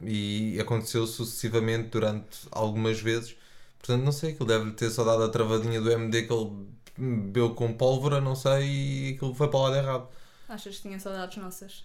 E 0.00 0.58
aconteceu 0.60 1.06
sucessivamente 1.06 1.90
durante 1.90 2.40
algumas 2.50 3.00
vezes. 3.00 3.36
Portanto, 3.82 4.04
não 4.04 4.12
sei, 4.12 4.30
aquilo 4.30 4.46
deve-lhe 4.46 4.72
ter 4.72 4.90
só 4.90 5.02
dado 5.04 5.24
a 5.24 5.28
travadinha 5.28 5.80
do 5.80 5.90
MD 5.90 6.22
que 6.22 6.32
ele 6.32 6.68
bebeu 6.96 7.54
com 7.54 7.72
pólvora, 7.74 8.20
não 8.20 8.36
sei, 8.36 8.62
e 8.64 9.14
aquilo 9.14 9.34
foi 9.34 9.48
para 9.48 9.58
o 9.58 9.62
lado 9.64 9.76
errado. 9.76 10.08
Achas 10.48 10.76
que 10.76 10.82
tinha 10.82 11.00
saudades 11.00 11.36
nossas? 11.38 11.84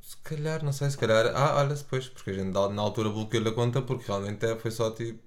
Se 0.00 0.16
calhar, 0.18 0.64
não 0.64 0.72
sei, 0.72 0.88
se 0.88 0.96
calhar. 0.96 1.26
Ah, 1.34 1.56
olha, 1.56 1.74
depois, 1.74 2.08
porque 2.08 2.30
a 2.30 2.34
gente 2.34 2.52
na 2.52 2.80
altura 2.80 3.08
bloqueou-lhe 3.10 3.48
a 3.48 3.52
conta 3.52 3.82
porque 3.82 4.06
realmente 4.06 4.46
é- 4.46 4.54
foi 4.56 4.70
só 4.70 4.90
tipo 4.92 5.18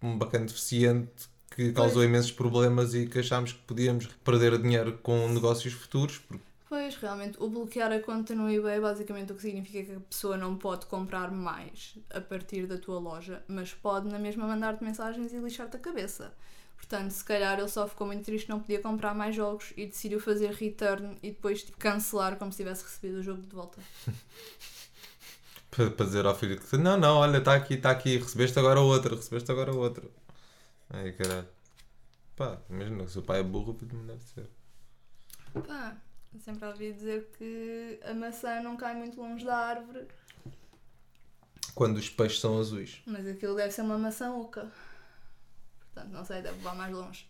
um 0.00 0.16
bacana 0.16 0.46
deficiente 0.46 1.28
que 1.50 1.72
causou 1.72 1.94
Pois. 1.94 2.06
imensos 2.08 2.30
problemas 2.30 2.94
e 2.94 3.06
que 3.06 3.18
achámos 3.18 3.52
que 3.54 3.58
podíamos 3.60 4.06
perder 4.24 4.56
dinheiro 4.60 4.98
com 5.02 5.28
negócios 5.28 5.72
futuros. 5.74 6.18
porque- 6.18 6.44
Pois, 6.74 6.96
realmente, 6.96 7.40
o 7.40 7.48
bloquear 7.48 7.92
a 7.92 8.00
conta 8.00 8.34
no 8.34 8.50
eBay 8.50 8.80
basicamente 8.80 9.30
o 9.30 9.36
que 9.36 9.42
significa 9.42 9.78
é 9.78 9.82
que 9.84 9.92
a 9.92 10.00
pessoa 10.00 10.36
não 10.36 10.56
pode 10.56 10.86
comprar 10.86 11.30
mais 11.30 11.96
a 12.10 12.20
partir 12.20 12.66
da 12.66 12.76
tua 12.76 12.98
loja, 12.98 13.44
mas 13.46 13.72
pode 13.72 14.08
na 14.08 14.18
mesma 14.18 14.44
mandar-te 14.44 14.82
mensagens 14.82 15.32
e 15.32 15.36
lixar-te 15.36 15.76
a 15.76 15.78
cabeça. 15.78 16.34
Portanto, 16.76 17.12
se 17.12 17.24
calhar 17.24 17.60
ele 17.60 17.68
só 17.68 17.86
ficou 17.86 18.08
muito 18.08 18.24
triste, 18.24 18.48
não 18.48 18.58
podia 18.58 18.80
comprar 18.80 19.14
mais 19.14 19.36
jogos 19.36 19.72
e 19.76 19.86
decidiu 19.86 20.18
fazer 20.18 20.50
return 20.50 21.16
e 21.22 21.30
depois 21.30 21.62
tipo, 21.62 21.78
cancelar 21.78 22.36
como 22.38 22.50
se 22.50 22.56
tivesse 22.58 22.82
recebido 22.82 23.20
o 23.20 23.22
jogo 23.22 23.42
de 23.42 23.54
volta. 23.54 23.80
Para, 25.70 26.06
dizer 26.06 26.26
ao 26.26 26.34
filho 26.34 26.60
que 26.60 26.76
não, 26.76 26.96
não, 26.96 27.18
olha, 27.18 27.38
está 27.38 27.54
aqui, 27.54 27.74
está 27.74 27.92
aqui, 27.92 28.18
recebeste 28.18 28.58
agora 28.58 28.80
outra, 28.80 29.14
recebeste 29.14 29.48
agora 29.52 29.72
outra. 29.72 30.08
Ai, 30.90 31.12
caralho. 31.12 31.46
Pá, 32.34 32.58
imagina, 32.68 33.06
se 33.06 33.16
o 33.16 33.22
pai 33.22 33.38
é 33.38 33.42
burro, 33.44 33.74
filho 33.78 33.96
não 33.96 34.06
deve 34.06 34.24
ser. 34.24 34.50
Pá, 35.68 35.96
sempre 36.40 36.66
ouvi 36.66 36.92
dizer 36.92 37.30
que 37.38 37.98
a 38.04 38.14
maçã 38.14 38.60
não 38.60 38.76
cai 38.76 38.94
muito 38.94 39.20
longe 39.20 39.44
da 39.44 39.56
árvore, 39.56 40.06
Quando 41.74 41.96
os 41.96 42.08
peixes 42.08 42.40
são 42.40 42.58
azuis. 42.58 43.02
mas 43.06 43.26
aquilo 43.26 43.56
deve 43.56 43.70
ser 43.72 43.82
uma 43.82 43.98
maçã 43.98 44.32
oca. 44.32 44.70
Portanto, 45.92 46.12
não 46.12 46.24
sei, 46.24 46.42
deve 46.42 46.56
levar 46.58 46.74
mais 46.74 46.92
longe. 46.92 47.28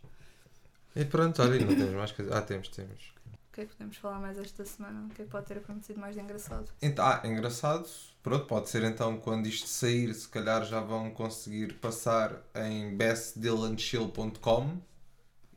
E 0.96 1.04
pronto, 1.04 1.42
olha, 1.42 1.58
não 1.64 1.75
temos 1.75 1.94
mais 1.94 2.12
coisas. 2.12 2.34
Ah, 2.34 2.42
temos, 2.42 2.68
temos. 2.68 3.12
O 3.26 3.54
que 3.54 3.61
é 3.61 3.66
que 3.66 3.73
podemos 3.73 3.96
falar 3.96 4.18
mais 4.18 4.37
esta 4.38 4.64
semana? 4.64 5.06
O 5.06 5.11
que 5.14 5.23
é 5.23 5.25
que 5.25 5.30
pode 5.30 5.46
ter 5.46 5.58
acontecido 5.58 6.00
mais 6.00 6.14
de 6.14 6.20
engraçado? 6.20 6.70
Então, 6.82 7.04
ah, 7.06 7.20
engraçado. 7.25 7.88
Pronto, 8.23 8.46
pode 8.46 8.68
ser 8.68 8.82
então 8.84 9.18
quando 9.18 9.46
isto 9.46 9.68
sair, 9.68 10.12
se 10.14 10.28
calhar 10.28 10.64
já 10.64 10.80
vão 10.80 11.11
conseguir 11.11 11.75
passar 11.75 12.42
em 12.54 12.96
bestdealandchill.com 12.96 14.78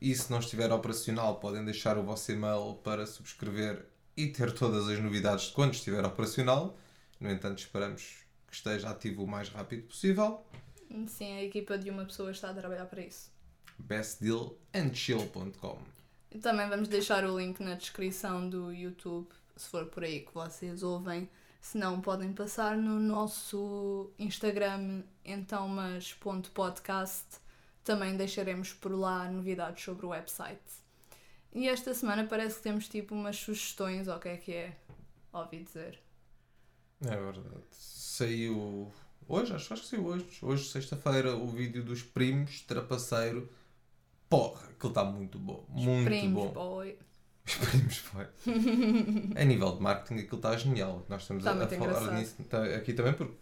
e 0.00 0.14
se 0.14 0.30
não 0.30 0.38
estiver 0.38 0.70
operacional 0.72 1.40
podem 1.40 1.64
deixar 1.64 1.98
o 1.98 2.02
vosso 2.02 2.30
e-mail 2.32 2.74
para 2.84 3.06
subscrever 3.06 3.86
e 4.16 4.28
ter 4.28 4.52
todas 4.52 4.88
as 4.88 4.98
novidades 4.98 5.46
de 5.46 5.52
quando 5.52 5.74
estiver 5.74 6.04
operacional. 6.04 6.76
No 7.20 7.30
entanto, 7.30 7.58
esperamos 7.58 8.18
que 8.46 8.54
esteja 8.54 8.90
ativo 8.90 9.24
o 9.24 9.26
mais 9.26 9.48
rápido 9.48 9.82
possível. 9.84 10.42
Sim, 11.06 11.32
a 11.34 11.42
equipa 11.42 11.76
de 11.76 11.90
uma 11.90 12.04
pessoa 12.04 12.30
está 12.30 12.50
a 12.50 12.54
trabalhar 12.54 12.86
para 12.86 13.02
isso. 13.02 13.30
bestdealandchill.com 13.78 15.98
também 16.40 16.68
vamos 16.68 16.88
deixar 16.88 17.24
o 17.24 17.38
link 17.38 17.60
na 17.60 17.74
descrição 17.74 18.48
do 18.48 18.72
YouTube, 18.72 19.28
se 19.56 19.68
for 19.68 19.86
por 19.86 20.04
aí 20.04 20.20
que 20.20 20.32
vocês 20.32 20.82
ouvem. 20.82 21.28
Se 21.60 21.76
não, 21.76 22.00
podem 22.00 22.32
passar 22.32 22.76
no 22.76 23.00
nosso 23.00 24.10
Instagram, 24.18 25.02
então 25.24 25.68
mas.podcast. 25.68 27.26
Também 27.88 28.18
deixaremos 28.18 28.74
por 28.74 28.92
lá 28.92 29.30
novidades 29.30 29.82
sobre 29.82 30.04
o 30.04 30.10
website. 30.10 30.60
E 31.54 31.66
esta 31.66 31.94
semana 31.94 32.26
parece 32.26 32.56
que 32.56 32.62
temos 32.64 32.86
tipo 32.86 33.14
umas 33.14 33.36
sugestões, 33.36 34.08
ou 34.08 34.16
o 34.16 34.20
que 34.20 34.28
é 34.28 34.36
que 34.36 34.52
é? 34.52 34.76
Ouvi 35.32 35.62
dizer. 35.64 35.98
É 37.02 37.16
verdade. 37.16 37.64
Saiu 37.70 38.92
hoje, 39.26 39.54
acho, 39.54 39.72
acho 39.72 39.82
que 39.84 39.88
saiu 39.88 40.04
hoje. 40.04 40.26
Hoje, 40.42 40.68
sexta-feira, 40.68 41.34
o 41.34 41.46
vídeo 41.46 41.82
dos 41.82 42.02
primos, 42.02 42.60
trapaceiro. 42.60 43.48
Porra, 44.28 44.66
aquilo 44.68 44.90
está 44.90 45.02
muito 45.04 45.38
bom. 45.38 45.64
Muito 45.70 46.04
Primos, 46.04 46.44
bom. 46.44 46.52
boy. 46.52 46.98
Os 47.46 47.54
primos 47.70 47.96
foi. 47.96 48.26
a 49.34 49.44
nível 49.46 49.76
de 49.76 49.82
marketing, 49.82 50.20
aquilo 50.24 50.36
está 50.36 50.54
genial. 50.58 51.06
Nós 51.08 51.22
estamos 51.22 51.42
Está 51.46 51.58
a, 51.58 51.64
a 51.64 51.68
falar 51.96 52.18
nisso 52.18 52.36
tá- 52.44 52.64
aqui 52.64 52.92
também, 52.92 53.14
porque 53.14 53.34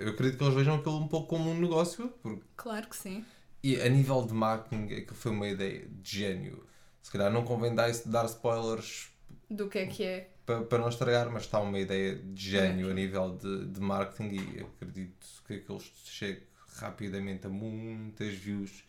eu 0.00 0.08
acredito 0.08 0.38
que 0.38 0.44
eles 0.44 0.54
vejam 0.54 0.76
aquilo 0.76 0.96
um 0.96 1.08
pouco 1.08 1.26
como 1.28 1.50
um 1.50 1.60
negócio. 1.60 2.08
Porque, 2.22 2.42
Claro 2.56 2.88
que 2.88 2.96
sim. 2.96 3.22
E 3.62 3.80
a 3.80 3.88
nível 3.88 4.24
de 4.26 4.34
marketing, 4.34 4.84
aquilo 4.94 5.14
foi 5.14 5.32
uma 5.32 5.48
ideia 5.48 5.86
de 5.88 6.18
gênio. 6.18 6.66
Se 7.02 7.10
calhar 7.10 7.30
não 7.32 7.44
convém 7.44 7.74
dar, 7.74 7.90
dar 8.06 8.24
spoilers 8.26 9.10
Do 9.50 9.68
que 9.68 9.78
é 9.78 9.86
que 9.86 10.02
é. 10.04 10.30
para, 10.46 10.62
para 10.64 10.78
não 10.78 10.88
estragar, 10.88 11.30
mas 11.30 11.42
está 11.44 11.60
uma 11.60 11.78
ideia 11.78 12.16
de 12.16 12.50
gênio 12.50 12.88
É. 12.88 12.90
a 12.90 12.94
nível 12.94 13.36
de, 13.36 13.66
de 13.66 13.80
marketing 13.80 14.34
e 14.34 14.60
acredito 14.60 15.26
que 15.46 15.54
aquilo 15.54 15.80
chegue 16.04 16.42
rapidamente 16.76 17.46
a 17.46 17.50
muitas 17.50 18.34
views 18.34 18.84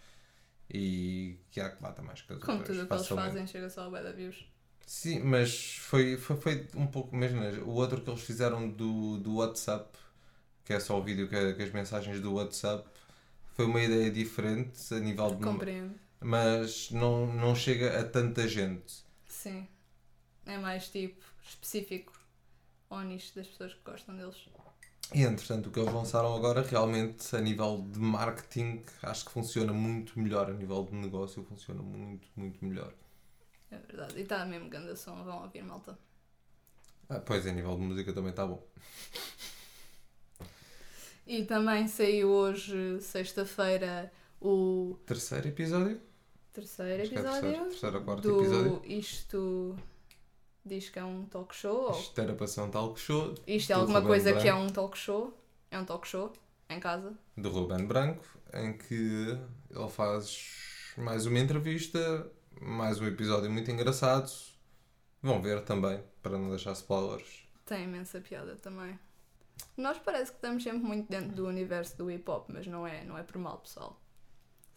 e 0.70 1.39
que 1.51 1.60
há 1.62 1.70
que 1.70 1.82
bata 1.82 2.01
mais 2.01 2.22
que 2.22 2.34
as 2.34 2.39
Como 2.39 2.58
outras, 2.60 2.77
tudo 2.77 2.84
o 2.84 2.88
que 2.88 2.94
eles 2.96 3.08
fazem, 3.10 3.48
chega 3.48 3.70
só 3.70 3.84
ao 3.84 3.92
bad 3.92 4.12
views. 4.13 4.46
Sim, 4.86 5.20
mas 5.24 5.77
foi, 5.77 6.18
foi 6.18 6.36
feito 6.38 6.77
um 6.77 6.88
pouco, 6.88 7.15
imagina, 7.15 7.50
o 7.63 7.72
outro 7.72 8.01
que 8.01 8.10
eles 8.10 8.22
fizeram 8.24 8.69
do, 8.69 9.17
do 9.17 9.36
WhatsApp, 9.36 9.98
que 10.65 10.74
é 10.74 10.80
só 10.80 11.00
o 11.00 11.04
vídeo 11.04 11.28
que 11.30 11.54
que 11.56 11.63
as 11.63 11.71
mensagens 11.71 12.21
do 12.21 12.34
WhatsApp, 12.34 12.88
foi 13.54 13.66
uma 13.66 13.82
ideia 13.82 14.12
diferente 14.12 14.94
a 14.94 15.00
nível 15.00 15.36
de. 15.36 15.44
Compreendo. 15.44 15.96
Mas 16.20 16.89
não, 16.92 17.28
não 17.34 17.56
chega 17.56 18.00
a 18.00 18.04
tanta 18.04 18.48
gente. 18.48 19.04
Sim. 19.28 19.68
É 20.46 20.58
mais 20.58 20.89
tipo 20.89 21.24
específico 21.48 22.13
ao 22.89 23.02
nicho 23.02 23.36
das 23.36 23.48
pessoas 23.48 23.74
que 23.74 23.82
gostam 23.84 24.16
deles. 24.16 24.36
E 25.13 25.22
entretanto, 25.22 25.68
o 25.68 25.72
que 25.72 25.80
eles 25.80 25.94
lançaram 25.94 26.36
agora, 26.36 26.62
realmente, 26.62 27.36
a 27.36 27.42
nível 27.42 27.86
de 27.92 28.00
marketing, 28.00 28.84
acho 29.02 29.26
que 29.26 29.32
funciona 29.32 29.74
muito 29.74 30.18
melhor. 30.20 30.50
A 30.50 30.54
nível 30.54 30.86
de 30.86 30.96
negócio, 30.96 31.44
funciona 31.44 31.82
muito, 31.82 32.28
muito 32.36 32.63
melhor. 32.66 32.94
É 33.70 33.78
verdade. 33.78 34.18
E 34.18 34.22
está 34.22 34.46
mesmo 34.46 34.70
grande 34.70 34.98
som, 34.98 35.24
vão 35.24 35.44
ouvir 35.44 35.63
malta. 35.63 35.98
Ah, 37.10 37.20
pois, 37.20 37.46
a 37.46 37.52
nível 37.52 37.76
de 37.76 37.82
música 37.82 38.13
também 38.13 38.32
está 38.32 38.46
bom. 38.46 38.66
E 41.26 41.44
também 41.46 41.88
saiu 41.88 42.30
hoje, 42.30 43.00
sexta-feira, 43.02 44.12
o 44.42 44.98
Terceiro 45.06 45.48
episódio? 45.48 46.02
terceiro 46.52 47.02
Acho 47.02 47.14
é 47.16 47.18
episódio 47.20 47.42
terceiro, 47.42 47.70
terceiro 47.70 47.98
ou 47.98 48.04
quarto 48.04 48.22
do 48.22 48.40
episódio. 48.42 48.82
Isto 48.86 49.76
diz 50.66 50.90
que 50.90 51.00
é 51.00 51.04
um 51.04 51.26
talk 51.26 51.56
show. 51.56 51.92
ou 51.92 52.00
Isto 52.00 52.22
era 52.22 52.34
para 52.36 52.48
ser 52.48 52.62
um 52.62 52.70
talk 52.70 53.00
show 53.00 53.34
Isto 53.48 53.72
é 53.72 53.76
alguma 53.76 54.00
Ruben 54.00 54.08
coisa 54.10 54.34
que 54.34 54.48
é 54.48 54.52
Branco. 54.52 54.64
um 54.64 54.68
talk 54.70 54.98
show. 54.98 55.38
É 55.72 55.80
um 55.80 55.86
talk 55.86 56.08
show 56.08 56.32
em 56.70 56.80
casa. 56.80 57.14
do 57.38 57.50
Ruben 57.50 57.86
Branco, 57.88 58.24
em 58.54 58.78
que 58.78 59.38
ele 59.72 59.90
faz 59.90 60.94
mais 60.98 61.26
uma 61.26 61.40
entrevista, 61.40 62.30
mais 62.62 63.00
um 63.00 63.08
episódio 63.08 63.50
muito 63.50 63.72
engraçado. 63.72 64.30
Vão 65.22 65.42
ver 65.42 65.62
também, 65.64 66.04
para 66.22 66.38
não 66.38 66.50
deixar 66.50 66.74
spoilers. 66.74 67.44
Tem 67.66 67.86
imensa 67.86 68.20
piada 68.20 68.56
também. 68.58 69.00
Nós 69.76 69.98
parece 70.00 70.32
que 70.32 70.38
estamos 70.38 70.63
sempre 70.63 70.86
muito 70.86 71.10
dentro 71.10 71.36
do 71.36 71.48
universo 71.48 71.98
do 71.98 72.12
hip 72.12 72.30
hop, 72.30 72.50
mas 72.50 72.68
não 72.68 72.86
é, 72.86 73.04
não 73.04 73.18
é 73.18 73.24
por 73.24 73.38
mal, 73.38 73.58
pessoal. 73.60 74.00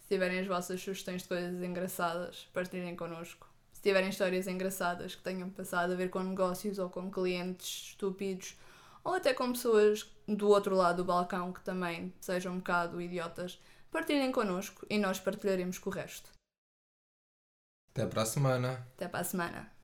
Se 0.01 0.09
tiverem 0.09 0.39
as 0.39 0.47
vossas 0.47 0.81
sugestões 0.81 1.23
de 1.23 1.29
coisas 1.29 1.63
engraçadas, 1.63 2.49
partilhem 2.53 2.97
connosco. 2.97 3.49
Se 3.73 3.83
tiverem 3.83 4.09
histórias 4.09 4.47
engraçadas 4.47 5.15
que 5.15 5.23
tenham 5.23 5.51
passado 5.51 5.93
a 5.93 5.97
ver 5.97 6.09
com 6.09 6.23
negócios 6.23 6.79
ou 6.79 6.89
com 6.89 7.11
clientes 7.11 7.89
estúpidos, 7.89 8.57
ou 9.05 9.15
até 9.15 9.35
com 9.35 9.53
pessoas 9.53 10.11
do 10.27 10.49
outro 10.49 10.75
lado 10.75 10.99
do 10.99 11.05
balcão 11.05 11.53
que 11.53 11.61
também 11.61 12.13
sejam 12.21 12.55
um 12.55 12.59
bocado 12.59 13.01
idiotas, 13.01 13.61
partilhem 13.91 14.33
connosco 14.33 14.87
e 14.89 14.99
nós 14.99 15.21
partilharemos 15.21 15.79
com 15.79 15.91
o 15.91 15.93
resto. 15.93 16.31
Até 17.91 18.07
para 18.07 18.23
a 18.23 18.27
semana! 18.27 18.87
Até 18.97 19.09
para 19.09 19.21
a 19.21 19.25
semana. 19.25 19.76